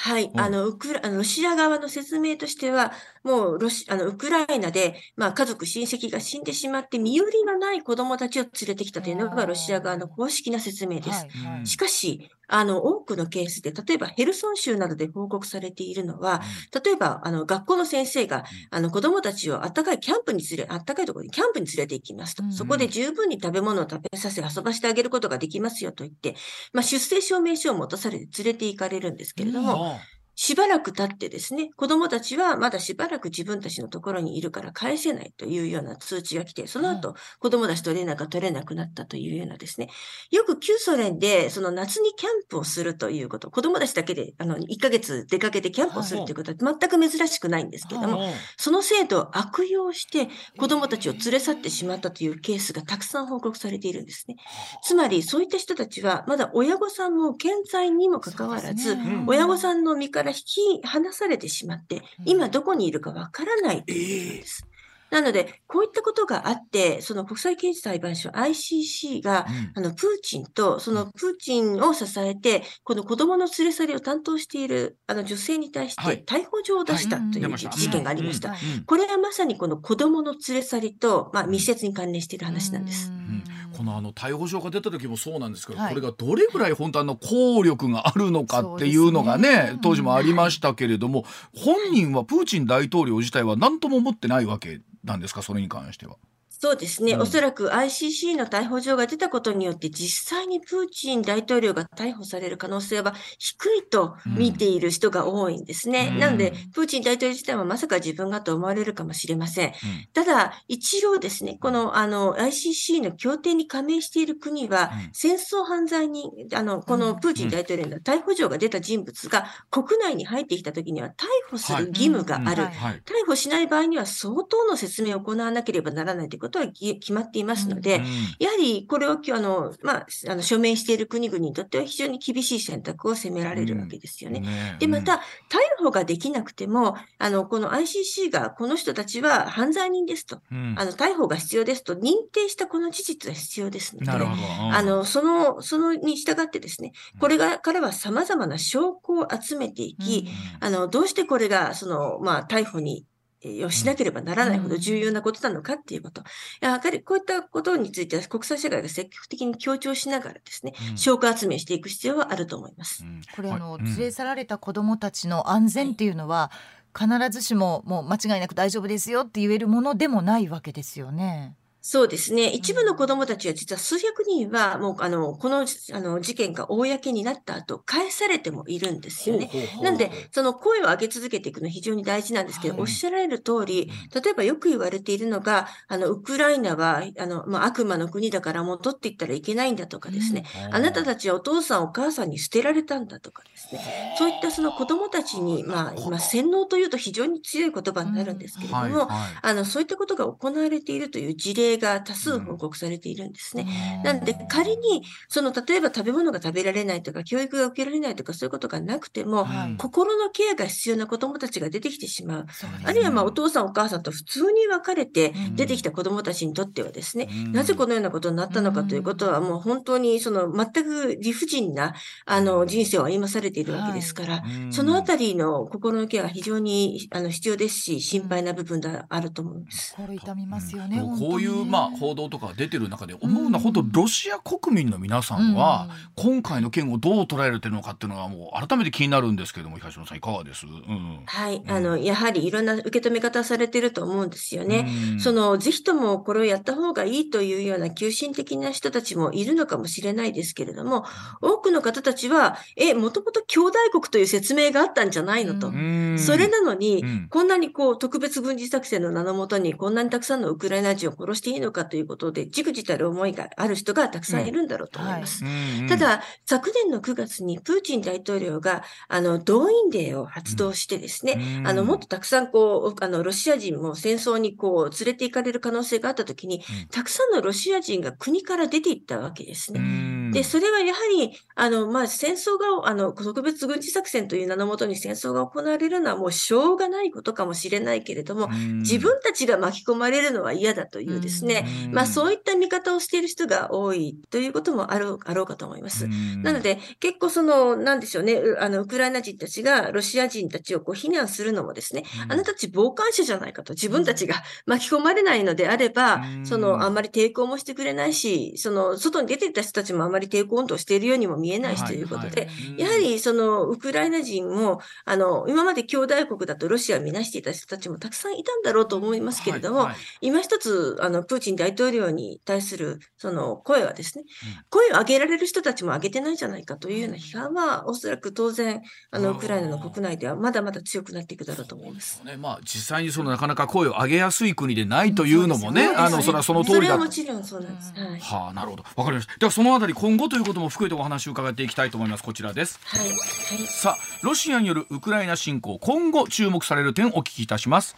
[0.00, 0.26] はい。
[0.26, 2.92] うんあの、ウクラ、あの、ロシア側の説明としては、
[3.24, 11.26] もう、ロシ、あの、ウクライナで、まあ、家族、親戚が死んでしまって、身寄りのない子供たちを連れてきたというのが、ロシア側の公式な説明です。
[11.26, 16.40] はいはいしかし、あの、多くのケースで、例えばヘルソン州などで報告されているのは、
[16.84, 22.46] 例えば、あの、学校の先生が、あの、子供たちを暖かいキャンプに連れ、暖かいところにキャンプに連れて行きますとう。
[22.46, 26.36] んそこで十分に食べ物を食べさせ、遊ばしてあげることができますよと言って、
[26.72, 39.88] まあ、出生証明書を持たされて連れて行かれるんですけれども、あしばらく経ってですね、子供たちはまだしばらく自分たちのところにいるから返せないというような通知が来て、その後、子供たちと連絡が取れなくなったというようなですね、
[40.30, 54.36] よく旧ソ連でその夏にキャンプをするということ、子供たちだけであの1ヶ月出かけてキャンプをするということは全く珍しくないんですけれども、あその制度を悪用して子供たちを連れ去ってしまったというケースがたくさん報告されているんですね。
[54.84, 58.96] つまり、そういった人たちは、まだ親御さんも健在にもかかわらず、
[59.26, 64.67] 親御さんの身から引き離されてしまって、今どこにいるかわからないということです。
[65.10, 69.84] なので、こういったことがあって、その国際刑事裁判所 ICC が、うん。
[69.84, 76.22] あの、プーチンと、そのプーチンを支えて、この子供の連れ去りを担当している、あの、女性に対しはい。
[76.22, 77.30] て逮捕状を出したはい。
[77.30, 78.54] という事件がありました。
[78.86, 83.10] これはまさにこの子供の連れ去りと、まあ、密接に関連している話なんです。
[83.10, 83.44] うん。
[83.76, 85.94] このあの逮捕状が出た時もそうなんですけど、はい。
[85.94, 89.78] これがどれぐらい本当あの効力があるのかっていうのがねね。
[89.82, 95.42] 当時もありましたけれども、本人はプーチン大統領自体は何とも思ってないわけなんですか？
[95.42, 96.16] それに関しては。
[96.60, 97.22] そうですね、うん。
[97.22, 106.10] おそらく ICC の逮捕状が出たことによって、実際にプーチン大統領が逮捕される可能性は低いと見ている人が多いんですね。
[106.14, 106.18] うん。
[106.18, 109.68] なので、プーチン大統領自体はまさか自分がと思われるかもしれません。
[109.68, 109.74] うん。
[110.12, 115.10] ただ、一応ですね、このあの ICC の協定に加盟している国は、うん。
[115.12, 122.64] 戦争犯罪人、あのこのプーチン大統領の逮捕状が出た人物が国内に入ってきたときには、逮捕する義務がある。
[122.64, 128.04] 逮捕しない場合には相当の説明を行わなければならないということはぎ決まっていますので、うん
[128.38, 134.40] やはりこれをきあの、まあ、あの署名している国々にとっては非常に厳しい選択を迫められるわけですよね。
[134.40, 134.76] ね。
[134.78, 135.14] で、また、
[135.48, 140.74] 逮捕ができなくても、あの、この ICC がこの人たちは犯罪人ですと、うん。
[140.76, 150.28] あの、逮捕が必要ですと認定したこの事実は必要ですので、あの、その、そのに従ってですね、これが、からは様々な証拠を集めていき、
[150.60, 153.17] あの、どうしてこれが、その、まあ、逮捕に、えー
[153.64, 156.22] をしなければならないほど重要なことなのかっていうこと。
[156.60, 163.04] やはりこういったことについては国際社会が積極的に強調しながらですね、うん証拠集めしていく必要はあると思います。
[163.04, 166.50] うんこれあの、はい連れ去られた子どもたちの安全っていうのは、
[166.98, 171.54] 必ずしももう間違いなく大丈夫ですよって言えるものでもないわけですよね。
[171.90, 172.50] そうですね。
[172.50, 179.48] 一部の子供たちは実は数百人はもうあのこのあの事件が公になった後返されてもいるんですよね。
[179.50, 182.82] ほうほうほうなんで、その声を上げ続けていくのは非常に大事なんですけど、はい。
[182.82, 199.06] おっしゃられる通り、例えばよく言われているのが、あの、ウクライナは、あの、まあ、悪魔の国だから戻っていったらいけないんだとかですね、あなたたちはお父さんお母さんに捨てられたんだとかですね、そういったその子供たちに、まあ、今、洗脳というと非常に強い言葉になるんですけれども、はいはい。
[199.40, 203.66] あの、そういったことが行われているという事例が多数報告されているんですね。
[204.04, 209.76] なんで、仮に、その、例えば食べ物が食べられないとか、教育が受けられないとか、そういうことがなくても、はい。
[209.76, 212.42] 心のケアが必要な子供たちが出てきてしまう。
[212.44, 212.48] ね。
[212.84, 215.56] あるいは、まあ、お父さんお母さんと普通に別れてうん。
[215.56, 217.52] 出てきた子供たちにとってはですね、うん。
[217.52, 221.94] なぜこのようなことになったのかということは、もう本当に、その、全く理不尽な、
[222.26, 224.72] あの、人生を歩まされているわけですから、うん。
[224.72, 229.94] そのあたりの心のケアが非常に、あの、必要ですし、心配な部分があると思います。
[229.94, 230.96] 心痛みますよね。
[230.96, 231.30] でも本当に。
[231.30, 241.22] こういう、まあ、報道とか出てる中で思うのは、本当ロシア国民の皆さんは、今回の件をどう捉えてるのかっていうのがもう改めて気になるんですけども東野さんいかがです、うん。
[241.26, 241.62] はい。
[241.66, 244.86] あの、やはりいろんな受け止め方をされていると思うんですよね。
[245.12, 245.20] うん。
[245.20, 251.04] その、ぜひともこれをやった方がいいというような急進的な人たちもいるのかもしれないですけれども、
[251.40, 255.68] 多くの方たちは、え、もともと兄弟国という説明があったんじゃないのと。
[255.68, 256.16] うん。
[256.18, 257.28] それなのに、うん。
[257.28, 265.44] こんなにこう特別軍事作戦の名のもとにこんなにたくさんのウクライナ人を殺していいのかということで、じくじたる思いがある人がたくさんいるんだろうと思います。
[265.44, 271.66] うんただ、昨年の9月にプーチン大統領が、あの、動員令を発動してですね、うん。
[271.66, 276.88] あの、もっとたくさんこう、あの、ロシア人も戦争にこう、連れて行かれる可能性があったときに、うん。
[276.88, 279.80] たくさんのロシア人が国から出て行ったわけですね。
[279.80, 288.78] うんで、それはやはり、あの、まあ、戦争が、あの、特別軍事作戦という名のもとに戦争が行われるのはもうしょうがないことかもしれないけれども、うん。
[288.80, 291.92] 自分たちが巻き込まれるのは嫌だというですね、うん。
[291.92, 296.06] まあ、そういった見方をしている人が多いということもあろうあろうかと思います。
[296.06, 296.42] うん。
[296.42, 302.32] なので、結構その、なんでしょうね、うあの、ウクライナ人たちがロシア人たちをこう非難するのもですね、うん。
[302.32, 304.36] あなたたち傍観者じゃないかと、自分たちが
[304.66, 306.46] 巻き込まれないのであればう、ん。
[306.46, 312.46] その、あんまり抵抗もしてくれないし、その、外に出ていった人たちもあんまり抵抗運動しているようにも見えないしということで、はい。
[312.46, 319.96] はいやはりそのウクライナ人も、あの、今まで兄弟国だとロシアを見なしていた人たちもたくさんいたんだろうと思いますけれども、はいはい。
[320.20, 324.24] 今一つ、あの、プーチン大統領に対する、その、声はですね、
[324.56, 324.64] うん。
[324.70, 332.22] 声を上げられる人たちも上げてないんじゃないかというような批判は、おそらく当然、あの、ウクライナの国内ではまだまだ強くなっていくだろうと思います。
[332.24, 332.36] ね。
[332.36, 336.84] まあ、実際にそのなかなか声を上げやすい国でないというのもね、あのそれはその通りだと。
[336.86, 337.92] それはもちろんそうなんです。
[338.24, 338.84] はあ、なるほど。
[338.96, 339.36] わかりました。
[339.38, 342.22] では、そのあたり、今後ということも含めてお話を伺っていきたいと思います。
[342.22, 342.80] こちらです。
[342.82, 343.08] はい。
[343.08, 343.14] は
[343.62, 343.66] い。
[343.66, 347.94] さあ、ロシアによるウクライナ侵攻、今後注目される点お聞きいたします。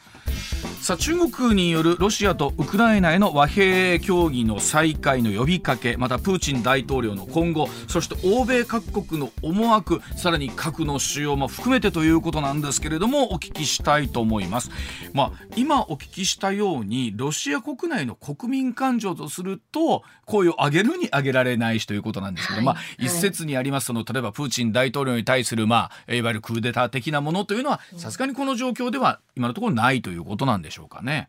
[0.81, 14.71] さあ、中国によるロシアとウクライナへの和平協議の再開の呼びかけ、またプーチン大統領の今後、そして欧米各国の思惑、さらに核の使用も含めてということなんですけれども、お聞きしたいと思います。
[15.13, 22.65] まあ、今お聞きしたように、ロシア国内の国民感情とすると、声を上げるに上げられないしということなんですけど、はい。
[22.67, 31.29] まあ、はい一説にあります、その、例えばプーチン大統領に対する、まあ、いわゆるクーデター的なものというのは、さすがにこの状況では、今のところないということなんでしょうかね。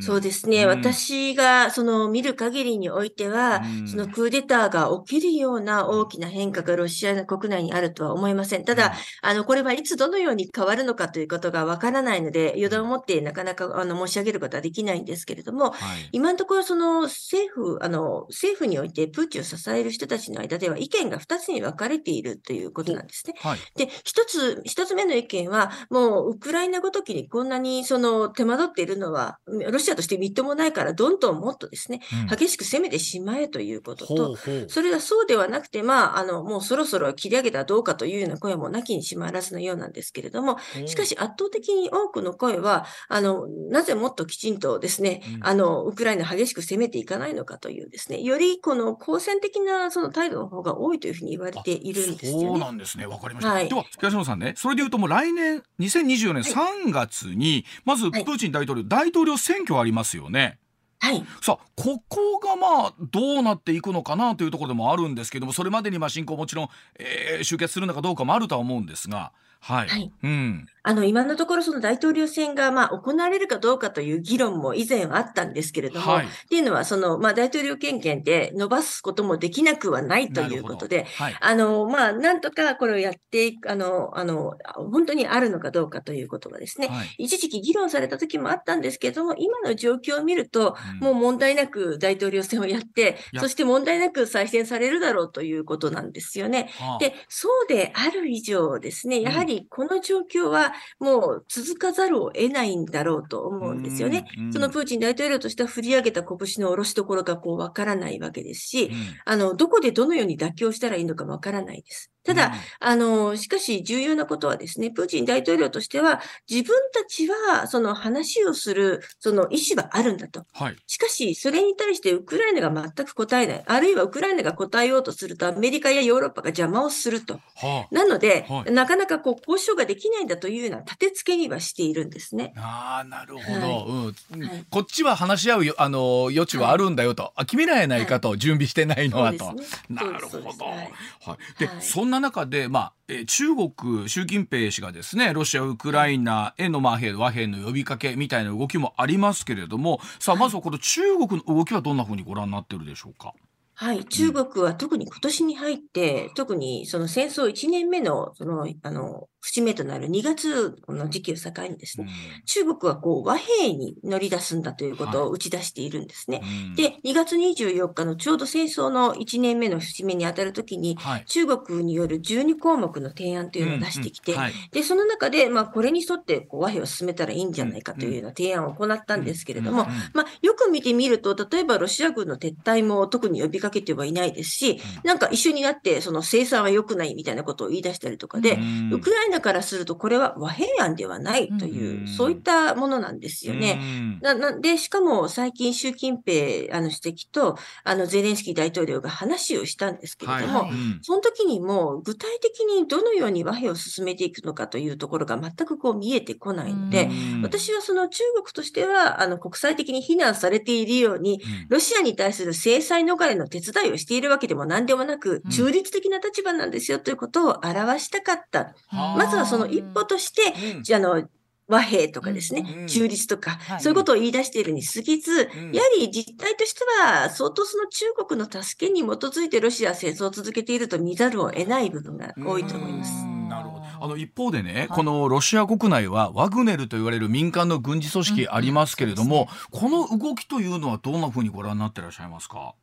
[0.00, 0.62] そうですね。
[0.62, 0.68] うん。
[0.68, 3.88] 私がその見る限りにおいては、うん。
[3.88, 8.64] そのクーデターが起きるような大きな変化がロシア国内にあるとは思いません。
[8.64, 16.08] ただ、あの、これはいつどのように変わるのかということがわからないので、予断を持ってなかなかあの申し上げることはできないんですけれども、はい。
[16.12, 23.34] 今のところその政府、あの、政府においてプーチンを支える人たちの間では意見が2つに分かれているということなんですね。
[23.38, 23.58] はい。
[23.76, 32.00] で、一つ、一つ目の意見は、もう、ウクライナごときにこんなに、その、手間取っているのは、ロシアとしてみっともないから、どんどんもっとですね、
[32.30, 32.36] うん。
[32.36, 34.36] 激しく攻めてしまえということほと、
[34.68, 45.46] それがそうではなくて、まあ、あの、もうそろそろ切り上げたらどうかというような声もなきにしもあらずのようなんですけれども、しかし圧倒的に多くの声は、あの、なぜもっときちんとですね、うん。
[45.46, 52.46] あの、ウクライナ激しく攻めていかないのかというですね、よりこの好戦的なその態度の方が多いというふうに言われているんですよね。
[52.46, 53.06] そうなんですね。
[53.06, 53.52] わかりました。
[53.52, 53.68] はい。
[53.68, 58.24] では、東野さんね、それで言うともう来年、2024年3月に、まずプはい。
[58.24, 60.58] ーチン大統領、大統領選挙ありますよね。
[61.00, 61.24] はい。
[61.40, 66.68] さあ、ここがまあ、どうなっていくのかなというところでもあるんですけども、それまでにまあ侵攻もちろん、
[66.98, 69.88] えー終結するのかどうかもあるとは思うんですが、はい。
[69.88, 70.66] はいうん。
[70.82, 81.36] あの、今のところその大統領選が、まあ、行われるかどうかという議論も以前はあったんですけれども、はいっていうのは、その、まあ、大統領権限で伸ばすこともできなくはないということで、はい。
[81.40, 84.56] あの、まあ、なんとかこれをやっていく、あの、あの、
[84.90, 87.14] 本当にあるのかどうかということがですね、はい。
[87.18, 96.68] 一時期議論された時もあったんですけれども、今の状況を見ると、うんもう問題なく大統領選をやって、やそして問題なく再選されるだろうということなんですよね。
[96.78, 104.24] はあで、そうである以上ですね、やはりこの状況はもう続かざるを得ないんだろうと思うんですよね。
[104.50, 108.94] そのプーチン大統領としては振り上げた拳の下ろしどころがこうわからないわけですし、うん
[109.24, 112.11] あの、どこでどのように妥協したらいいのかわからないです。
[112.24, 120.44] ただ、あの、しかし重要なことはですね、プーチン大統領としては、自分たちはその話をする、その意思はあるんだと。
[120.52, 120.76] はい。
[120.86, 123.64] しかし、それに対してウクライナが全く答えない。
[123.66, 127.40] あるいはウクライナが答えようとすると、アメリカやヨーロッパが邪魔をすると。
[127.56, 132.52] はなので、はいなかなかこう交渉ができないんだというような立て付けにはしているんですね。
[132.56, 132.82] あ。
[132.82, 133.60] ああ、なるほど。
[133.60, 137.32] はいうんはいこっちは話し合うよ、あの、余地はあるんだよと。
[137.36, 139.52] あ、決めないやないかと、準備してないのはと。
[139.52, 140.44] ねなるほど。
[140.44, 140.92] はい
[141.24, 141.58] はい。
[141.58, 153.34] で、はいそんな中で、まあ、えー中国、習近平氏がですね、ロシア、ウクライナへの、まあ、兵和平の呼びかけみたいな動きもありますけれども、さあ、まずはこの中国の動きはどんなふうにご覧になってるでしょうか？
[153.74, 162.08] はい、中国は特に今年に入って、特にその戦争1年目の、その、あの、節目となる2月の時期を境にですね、
[162.46, 166.42] 中国はこう和平に乗り出すんだということを打ち出しているんですね。
[166.42, 171.24] うん、で、2月24日のちょうど戦争の1年目の節目に当たるときに、はい。
[171.26, 174.52] 中国による12項目の提案というのを出してきて、うんうんはい。
[174.70, 188.92] で、その中で、まあ、これに沿ってこう和平を進めたらいいんじゃないかというような提案を行ったんですけれども、まあ、よく見てみると、例えばロシア軍の撤退も特に呼びかけてはいないですし、なんか一緒になって、その生産は良くないみたいなことを言い出したりとかで、うん。
[188.92, 192.08] ウクライナからすると、これは和平案ではないという、うん。
[192.08, 193.78] そういったものなんですよね。
[193.80, 194.18] うん。
[194.20, 200.98] ななで、しかも最近、習近平あの主席とあのゼレンスキー大統領が話をしたんですけれども、はいうん。
[201.02, 207.42] その時にも具体的にどのように和平を進めていくのかというところが全くこう見えてこないので、うん。
[207.42, 211.66] 私はその中国としてはあの国際的に非難されているように、うん。
[211.68, 218.74] ロシアに対する制裁逃れの手伝いをしているわけでも何でもなくうん、中立的な立場なんですよということを表したかった。
[218.88, 221.28] はあまずはその一歩として、あの、
[221.68, 223.80] 和平とかですね、うん中立とか、はい。
[223.80, 225.72] そういうことを言い出しているに過ぎず、うん。
[225.72, 233.24] やはり実態としては、相当その中国の助けに基づいてロシアは戦争を続けていると見ざるを得ない部分が多いと思います。
[233.24, 233.48] うん。
[233.48, 233.82] なるほど。
[233.84, 242.74] あの一方でね、はいこのロシア国内はワグネルと言われる民間の軍事組織ありますけれども、この動きというのはどんなふうにご覧になってらっしゃいますか？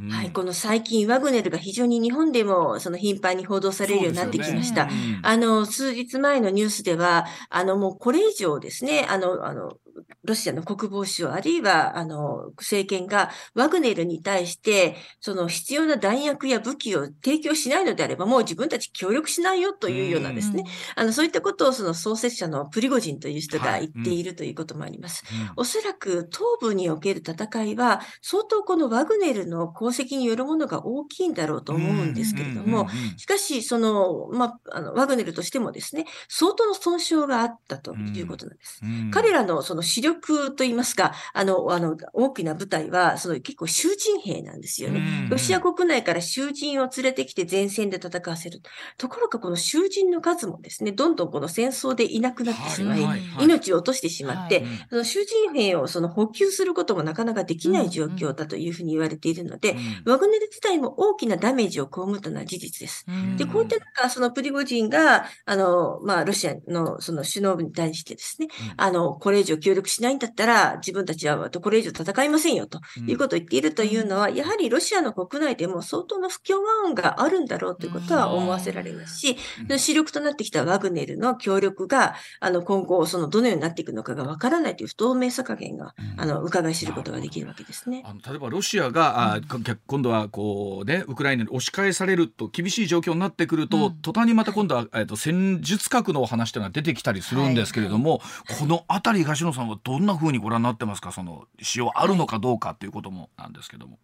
[0.00, 4.86] うんはい、この最近、ワグネルが非常に日本でもその頻繁に報道されるようになってきました。
[4.86, 9.76] ねあの、数日前のニュースでは、あの、もうこれ以上ですね、あの、あの、
[10.24, 20.64] ロシアの国防省、あるいは、あの、政権がワグネルに対して、その必要な弾薬や武器を提供しないのであれば、もう自分たち協力しないよというようなですね、
[20.96, 25.24] あの、そういったことをその創設者のプリゴジンという人が言っているということもあります。
[25.56, 38.80] おそらく東部における戦いは、相当このワグネルの功績によるものが大きいんだろうと思うんですけれども、しかし、その、まあ、あの、ワグネルとしてもですね、相当の損傷があったということなんです。
[38.82, 45.28] うん、彼らのその主主力といいますか、あの、あの、大きな部隊は、その結構囚人兵なんですよね。
[45.30, 48.62] ロシア国内から囚人を連れてきて前線で戦わせる。
[48.96, 53.02] ところがこの囚人の数もですね、どんどんこの戦争でいなくなってしまい、
[53.40, 59.76] 命を落としてしまって、その囚人兵をその補給することもなかなかできない状況だというふうに言われているので、
[60.06, 63.04] ワグネル自体も大きなダメージを被ったのは事実です。
[63.36, 79.36] で、こういった中、そのプリゴジンが、あの、まあ、ロシアのその首脳部に対してですね、あの、これ以上協力しないんだったら、自分たちはこれ以上戦いませんよということを言っているというのは、やはりロシアの国内でも相当の不協和音があるんだろうということは思わせられますし、
[79.78, 88.02] 主力となってきたワグネルの協力が、あの、今後、その、どのようになっていくのかがわからないという不透明さ加減が、あの、伺い知ることができるわけですね。
[88.04, 89.40] あの例えばロシアが、あ
[89.86, 101.12] 今度はこうね、ウクライナに押し返されると厳しい状況になってくると、途端にまた今度は、えっと、戦術核の話というのが出てきたりするんですけれども、はい、このあたり東野さんはどんなふうにご覧になってますか？
[101.12, 103.98] その使用あるのかどうかということもなんですけども。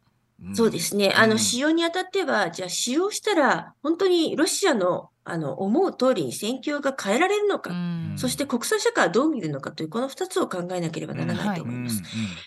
[0.53, 1.15] そうですね。
[1.17, 7.73] あの、使用にあたっては、じゃあ使用したら、本当にロシアのあの、思う通りに戦況が変えられるのか、
[8.15, 12.01] そして国際社会はどう見るのかという、この2つを考えなければならないと思います。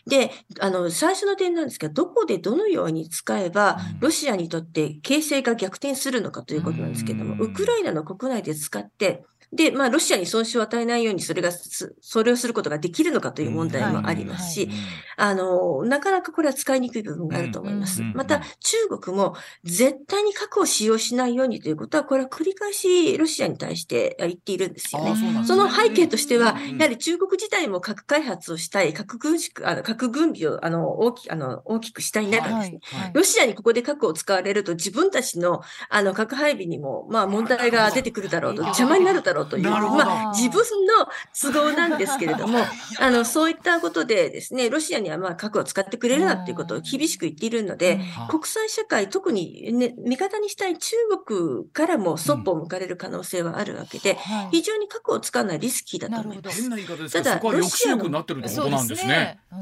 [0.08, 0.32] で、
[0.62, 14.70] あの、最初の点なんですが、どこでどのように使えば、ロシアにとって形勢が逆転するのかということなんですけれども、ウクライナの国内で使って、で、まあ、ロシアに損失を与えないように、それが、それをすることができるのかという問題もありますし、
[15.18, 18.02] あの、なかなかこれは使いにくい部分があると思います。
[18.14, 25.44] また、中国も絶対に核を使用しないようにということは、これは繰り返しロシアに対して言っているんですよね。
[25.46, 42.60] その背景としては、やはり中国自体も核開発をしたい、核軍縮、あの核軍備をあの大きあの大きくしたい中ですね、はいはい、ロシアにここで核を使われると自分たちのあの核配備にも、まあ問題が出てくるだろうと、邪魔になるだろうろうという、まあ、自分の都合なんですけれども、
[43.00, 54.18] あの、そういったことでですね、ロシアにはまあ核を使ってくれるなっていうことを厳しく言っているので、国際社会、特に、ね、味方にしたい中国からもそっぽを向かれる可能性はあるわけで、
[54.52, 57.12] 非常に核を使うのはリスキーだと思います。
[57.12, 58.04] ただ、ロシアの、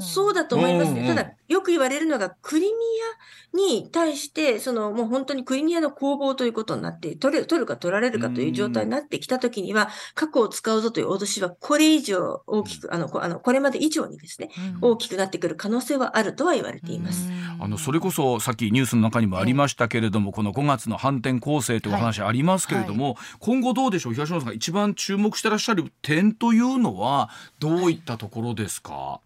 [0.00, 1.06] そうだと思いますね。
[1.08, 2.72] ただ、よく言われるのが、クリミ
[3.54, 14.50] アに対して、その、もう本当にクリミアの攻防ということになって、取れ取るか取られるかという状態になってきたときには、核を使うぞという脅しは、これ以上大きく、あの、あのこれまで以上にですね、
[14.80, 17.28] 大きくなってくる可能性はあるとは言われています。
[17.60, 29.20] あの、それこそ、さっきニュースの中にもありましたけれども、この5月の反転攻勢というお話ありますけれども、今後どうでしょう、東野さんが一番注目してらっしゃる点というのは、どういったところですか、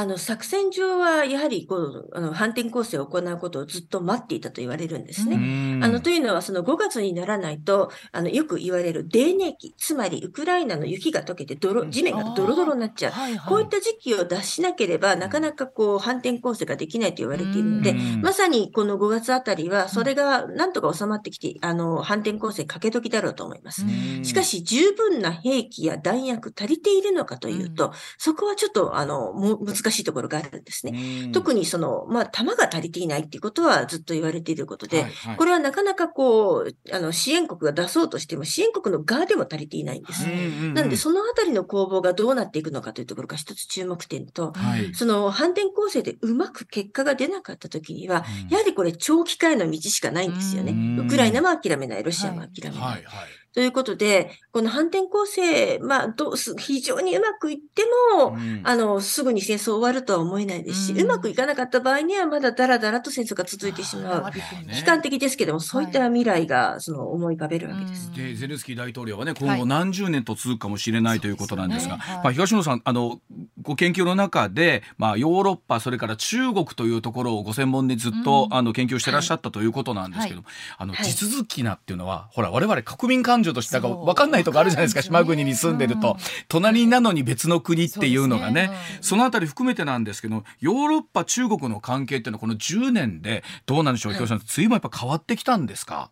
[0.00, 5.36] あの、作戦上はやはりこう、あの、反転攻勢を行うことをずっと待っていたと言われるんですね。
[5.84, 13.12] あの、というのは、その5月にならないと、あの、よく言われる泥ネ期、つまりウクライナの雪が溶けて泥、地面がドロドロになっちゃう。
[13.12, 23.84] はいはい、こういった時期を脱しなければ、なかなかこう、反転攻勢ができないと言われているので、まさにこの5月あたりは、それがなんとか収まってきて、あの、反転攻勢かけ時だろうと思います。
[24.22, 29.58] しかし、十分な兵器や弾薬足りているのかというと、そこはちょっと、あの、も
[29.90, 31.30] 難しいところがあるんですね。
[31.32, 40.26] 特にその、まあ、弾が足りていないっていうことはずっと言われていることで、はいはい、これはなかなかこう、あの、支援国が出そうとしても、支援国の側でも足りていないんです。
[40.74, 51.02] なので、そのあたりの攻防がどうなっていくのかというところが一つ注目点と、はい、その反転攻勢でうまく結果が出なかったときには、やはりこれ長期化への道しかないんですよね。
[51.02, 52.78] ウクライナも諦めない、ロシアも諦めない。
[52.78, 52.92] はい。
[52.94, 53.04] はい。
[53.04, 57.82] はいということで、この反転攻勢、まあ、どうす、非常にうまくいって
[58.16, 64.32] も、うん、あの、すぐに戦争終わるとは思えないですし、うん、うまくいかなかった場合には、まだだらだらと戦争が続いてしまう。
[64.68, 68.12] 悲観的ですけども、そういった未来が、その、思い浮かべるわけです。
[68.12, 72.14] で、ゼレンスキー大統領はね、今後何十年と続くかもしれない、はい、ということなんですが、すね。
[72.14, 73.20] はい、まあ、東野さん、あの、
[73.62, 80.46] ご研究の中で、まあ、ヨーロッパ、それから中国というところをご専門でずっと、うん、あの、研究してらっしゃったということなんですけど、はい、
[80.78, 86.16] あの、地続きなっていうのは、ほら、我々国民感情として、かんないとこあるじゃないですか、島国に住んでると。
[86.48, 88.70] 隣なのに別の国っていうのがね、
[89.00, 96.10] そのあたり含めてなんですけど、ヨーロッパ、中国の関係っていうのはこの10年でどうなんでしょう、はい、さん、随分やっぱ変わってきたんですか？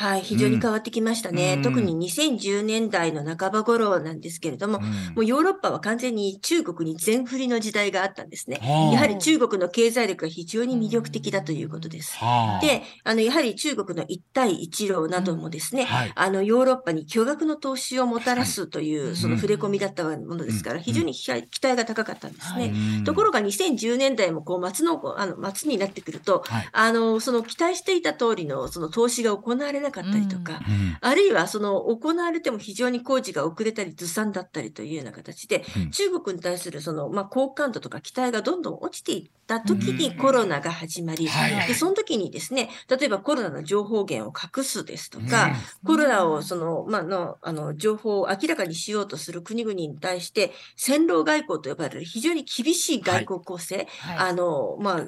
[0.00, 1.56] はい、非常に変わってきましたね。
[1.58, 8.60] うん、特に2010年代の半ば頃なんですけれども、うん、もうヨーロッパは完全に中国に全振りの時代があったんですね。
[8.94, 12.18] やはり中国の経済力が非常に魅力的だということです。
[12.62, 22.72] で、あの、やはり中国の一帯一路などもですね、うんはい、あの、ヨーロッパに巨額の投資をもたらすという、その触れ込みだったものですから、非常に期待が高かったんですね。
[23.04, 30.96] ところが2010年代もこう、末の、あの、末になってくると、はい、あの、その期待していた通りのその投資が行われななかったりとか、うん。
[31.00, 35.90] あるいはその行われても非常に工事が遅れたりずさんだったりというような形で、うん。
[35.90, 41.68] 中国に対するその、まあ、好感度とか期待がどんどん落ちていった時うんにコロナが始まり、はい。
[41.68, 45.52] でその時にですね、例えばコロナの情報源を隠すですとか、
[45.84, 54.18] コロナをその、まあの、あの、情報を明らかにしようとする国々に対して、戦狼外交と呼ばれる非常に厳しい外交構成、はい。
[54.18, 55.06] あの、まあ、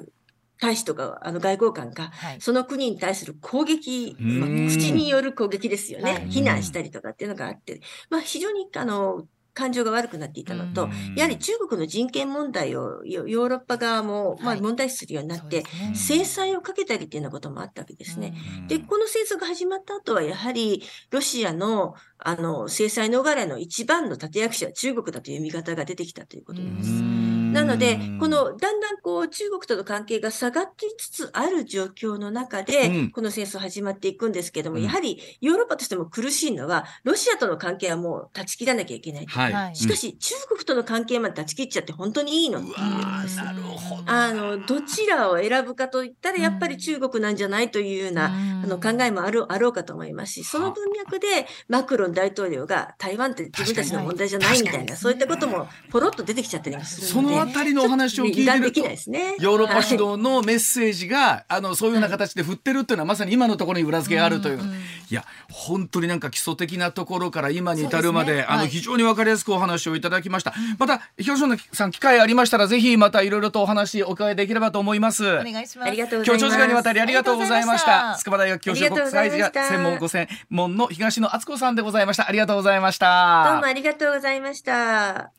[0.63, 2.37] 大使とか、あの、外交官が、はい。
[2.39, 4.39] その国に対する攻撃、うん。
[4.39, 6.11] まあ、口による攻撃ですよね。
[6.13, 6.27] はい。
[6.29, 11.15] 非難したりとかっていうのがあって、まあ、非常に、あの、感情が悪くなっていたのと、うん。
[11.15, 14.61] やはり中国の人権問題をヨヨーロッパ側も、まあ、はい。
[14.61, 18.33] 問題視するようになって、制裁をかけたりっていうようなこともあったわけですね。
[18.61, 18.67] うん。
[18.69, 27.32] で、この戦争が始まった後は、やはり、ロシアの、あの、制裁逃れの一番の立役者は中国だという見方が出てきたということうです。
[27.53, 33.11] んなので、この、だんだんこう、中国との関係が下がっていつつある状況の中で、うん。
[33.11, 34.83] この戦争始まっていくんですけども、うん。
[34.83, 39.25] やはり、ヨーロッパとしても苦しいのは、ロシアとの関係はもう断ち切らなきゃいけない。
[39.25, 39.75] はい、はい。
[39.75, 42.59] しかし、中国との関係まで断ち切っちゃって本当にいいの。
[42.59, 48.33] っていううわんですーなるほどあの、どちらを選ぶかといったら、やっぱり中国なんじゃないというような、
[48.63, 58.79] あの考えもあるあろうかと思いますし、その文脈でマクロン大統領が台湾って自分たちの問題じゃないみたいな、そういったこともポロッと出てきちゃったりもするそので、のあたりのお話を聞いてると。
[58.81, 64.73] ヨーロッパはい主導のメッセージが、あのそういうような形で振ってるっていうのはまさに今のところに裏付けがあるという、うんうん
[65.13, 75.23] いや本当になんか基礎的なところから今に至るまでねはいあの非常に分かりやすくお話をいただきました、また表彰のさん機会ありましたらぜひまたいろいろとお話お伺いできればと思います。
[75.23, 75.87] お願いします。
[75.87, 76.41] ありがとうございます。
[76.41, 78.13] 今日長時間にわたりありがとうございました。
[78.13, 82.27] た筑波大学教授国際専門ご専門の東野敦子さんでございました。
[82.27, 83.49] ありがとうございました。
[83.51, 85.31] どうもありがとうございました。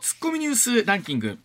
[0.00, 1.38] ツッコミニュースランキング。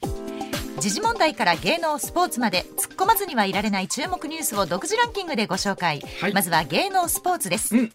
[0.80, 6.34] 時事問題から芸能スポーツまで突っ込まずにはいられない注目ニュースを独自ランキングでご紹介、はい。
[6.34, 7.92] まずは芸能スポーツです、うん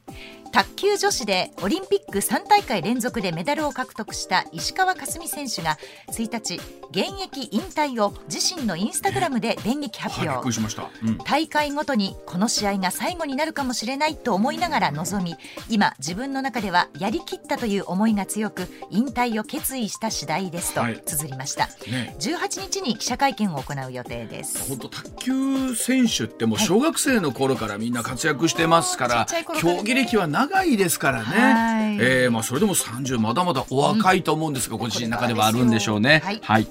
[0.53, 5.79] 卓球女子でオリンピック3大会連続でメダルを獲得した石川佳純選手が
[6.09, 11.19] 1日現役引退を自身のインスタグラムで電撃発表、くりしました、うん。
[11.19, 15.37] 大会ごとにこの試合が最後になるかもしれないと思いながら臨み
[15.69, 21.01] 今自分の中ではやりきったという思いが強く引退を決意した次第ですとはい。
[21.05, 22.17] 綴りました、ね。
[22.19, 24.69] 18日に記者会見を行う予定です。
[24.69, 31.99] 本当卓球選手ってもう小学生の頃からみんな活躍してますから、ちっちゃい競技歴は長いですからね、はい。
[32.01, 36.23] えーまあ、それでも30まだまだお若いと思うんですが、ご自身の中ではあるんでしょうね。
[36.25, 36.41] はい。
[36.43, 36.67] はい、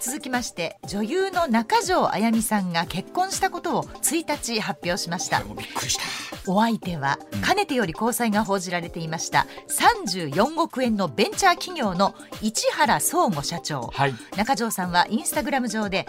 [0.00, 5.38] 続きまして女優の中条あやみさんが結婚したことを1日発表しました。
[5.40, 6.28] これもびっくりした。
[6.50, 13.90] お相手はかねてより交際が報じられていました34億円のベンチャー企業の市原総吾社長。
[13.92, 16.06] はい、中条さんはインスタグラム上で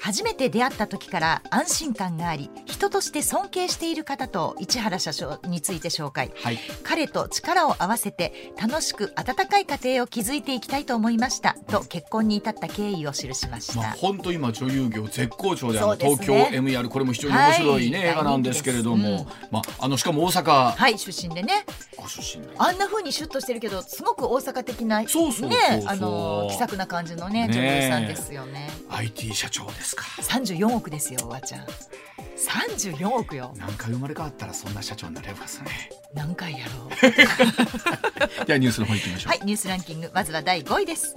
[0.00, 6.32] 初めて出会った時から安心感があり人として尊敬している方と市原社長について紹介。
[6.36, 15.86] はい、彼と力を合わせて楽しく温かい家庭を築いていきたいと思いましたと結婚に至った経緯を記しました、まあ、本当今女優業絶好調でね。
[15.98, 18.08] 東京 MR これも非常に面白いね、はい。
[18.08, 20.72] 映画なんですけれども、大人気まあ、あのしかも大阪。
[20.72, 21.64] はい出身でね。
[21.96, 22.50] ご出身で。
[22.58, 25.88] あんな風にシュッとしてるけどすごく大阪的なねそうそうそうそう。
[25.88, 28.68] あの気さくな感じのねね女優さんですよね。
[28.90, 30.04] IT 社長ですか。
[30.22, 31.66] 34億ですよおばちゃん。
[32.36, 35.90] 34億よ何回生まれ変わったらそんな社長になれるかですね。
[36.14, 36.90] 何回やろう。
[38.46, 39.30] ではニュースの方行きましょう。
[39.30, 40.10] はいニュースランキング。
[40.14, 41.14] まずは第5位です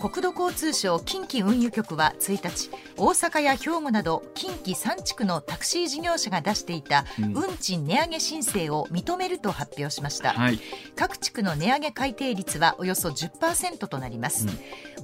[0.00, 7.32] 国土交通省近畿運輸局は1日大阪や兵庫など近畿3地区のタクシー事業者が出していたうん。
[7.36, 10.60] 運賃値上げ申請を認めると発表しました、はい、
[10.94, 14.46] 各地区の値上げ改定率はおよそ10%となります、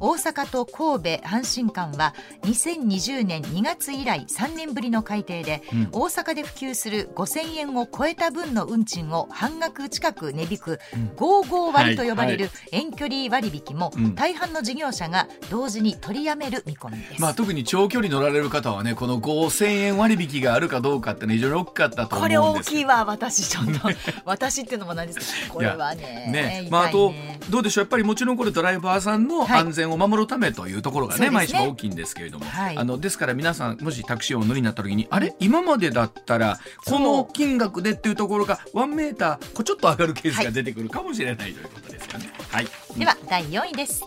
[0.01, 5.89] 大阪と神戸阪神間は2020年2月以来3年ぶりの改定で、うん。
[5.93, 11.09] 大阪で普及する5000円を超えた分の運賃を半額近く値引くうん。
[11.17, 14.15] 55割と呼ばれはる遠距離割引もうん。
[14.15, 23.89] 大半の事業者が同時に取りやめる見込みです、まあ、特に長距離乗られる方はねこの5000円割引があるかどうかってね非常に大きかったと思うんですこれ大きいわ私ちょっと。
[24.25, 25.19] 私っていうのもなんです。
[25.43, 26.69] けどこれはねね。
[26.71, 29.61] まあ、あとねどうでしょうやっぱりもちろんこれドライバーさんのはい。
[29.61, 31.59] 安全を守るためというところがね,、そうですね。
[31.59, 32.79] 毎日も大きいんですけれども、はい。
[32.79, 42.33] あのですから皆さんもしタクシーをお乗りになった時にあれ今までだったらこの金額でっていうところが1メーターこうちょっと上がるケースが出てくるかもしれないということですよね。
[42.51, 42.67] はい、
[42.97, 44.05] では第4位です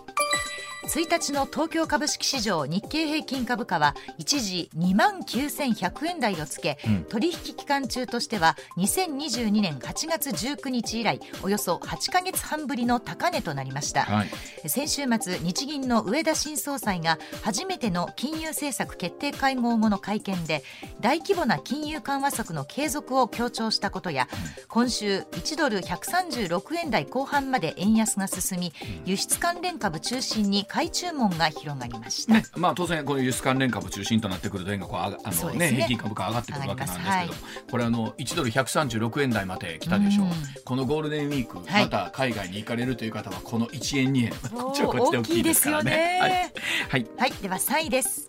[0.98, 7.04] 1日の東京株式市場日経平均株価は一時2万9100円台をつけ、うん。
[7.04, 14.28] 取引期間中としては2022年8月19日以来およそ8ヶ月半ぶりの高値となりました、はい。
[14.68, 20.64] 先週末日銀の上田新総裁が初めての金融政策決定会合後の会見で
[21.00, 24.26] 大規模な金融緩和策の継続を強調したことや
[24.66, 28.72] 今週1ドル136円台後半まで円安が進み
[29.04, 35.70] 輸出関連株中心に買い注文が広がりました、ねまあ、当然この輸出関連株中心となってくると円がこうあの、ね。
[35.70, 37.36] ね平均株価上がってくるわけなんですけど、上がりま
[37.70, 40.32] これあの1ドル136円台まで来たでしょう、うん。
[40.64, 41.84] このゴールデンウィーク、はい。
[41.84, 46.18] また海外に行かれるという方はこの1円2円こっちはこっちで大きいですからね。
[46.20, 47.06] はい、はい。
[47.16, 48.28] はい、では3位です。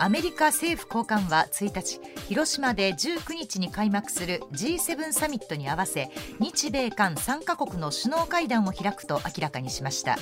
[0.00, 10.16] アメリカ政府高官は1日広島で19日に開幕する G7 サミットに合わせ日米韓3カ国の首脳会談を開くと明らかにしました。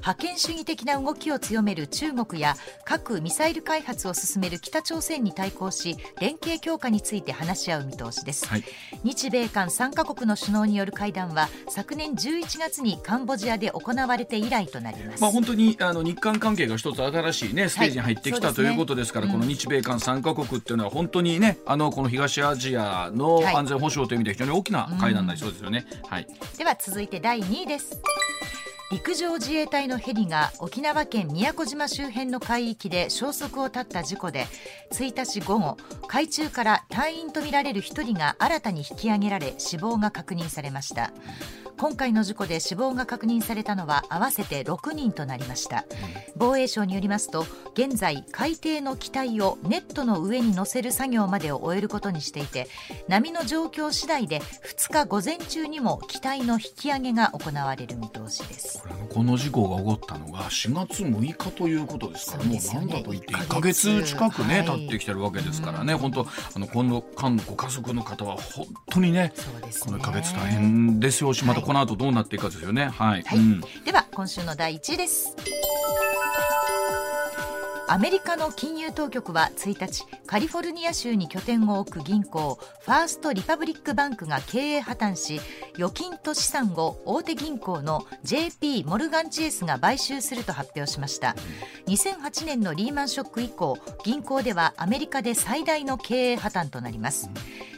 [0.00, 8.64] 覇権主義的な動きを強める中国や核・ミサイル開発を進める北朝鮮に対抗し連携強化について話し合う見通しです、はい。
[9.04, 19.32] 日米韓3カ国の首脳による会談は昨年11月にカンボジアで行われて以来となります、まあ、本当にあの日韓関係が一つ新しい、ね、ステージに入ってきた、そうですねということですから、うん。
[19.32, 23.56] この日米韓3カ国っていうのは本当にねあのこの東アジアのはい。
[23.56, 25.86] 安全保障という意味で非常に大きな会談になりそうですよね。
[26.08, 26.26] はい。
[26.58, 28.00] では続いて第2位です。
[28.92, 34.46] 陸上自衛隊のヘリが沖縄県宮古島周辺の海域で消息を絶った事故で
[34.92, 41.10] 1日午後海中から隊員とみられる1人が新たに引き上げられ死亡が確認されました
[41.82, 45.84] 今回の事故で死亡が確認されたのは合わせて6人となりました。
[46.36, 52.68] 防衛省によりますと現在海底の機体をネットの上に乗せる作業までを終えることにしていて
[53.08, 58.84] 波の状況次第で2日午前中にも機体の引き上げが行われる見通しです。
[59.12, 62.86] この事故が起こったのが4月6日ということですからもうそうですよね。
[62.86, 64.66] なんだと言って1 1ヶか月月近くね、はい。
[64.66, 65.94] 経ってきてるわけですからね。
[65.94, 69.32] 本当あのこの間のご家族の方は本当にねね。
[69.80, 71.32] この1か月大変ですよ。
[71.32, 72.90] しまたこの後どうなっていくかですよね。
[72.90, 73.38] はい、はい。
[73.38, 73.60] うん。
[73.86, 75.34] では今週の第1位です
[77.92, 85.42] アメリカの金融当局は1日カリフォルニア州に拠点を置く銀行ファースト・リパブリック・バンクが経営破綻し
[85.74, 91.36] 預金と資産を大手銀行の JP モルガン・チェイスが買収すると発表しました。
[91.86, 97.28] 2008年のリーマンショック以降銀行ではアメリカで最大の経営破綻となります。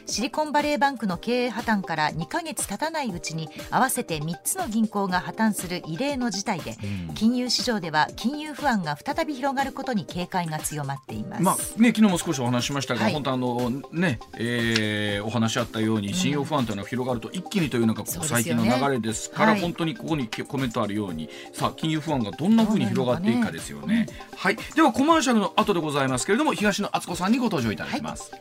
[0.07, 6.77] シリコンバレーバンクの経営破綻から2ヶ月経たないうちに合わせて3つの銀行が破綻する異例の事態で
[7.15, 11.43] 金融市場では金融不安が再び広がることに警戒が強まっています。
[11.43, 13.13] まあね、昨日も少しお話ししましたが、はい。
[13.13, 18.63] 本当あのね、えーお話あったように信用不安というのが広がると一気にというのがこそううですよね。
[18.63, 19.61] 最近の流れですから、はい。
[19.61, 24.07] 本当にここにコメントあるようにさあ金融不安がどんなふうに広がっていくかですよね。
[24.35, 28.31] はい、ではコマーシャルの後でございますけれども東野敦子さんにご登場いただきます。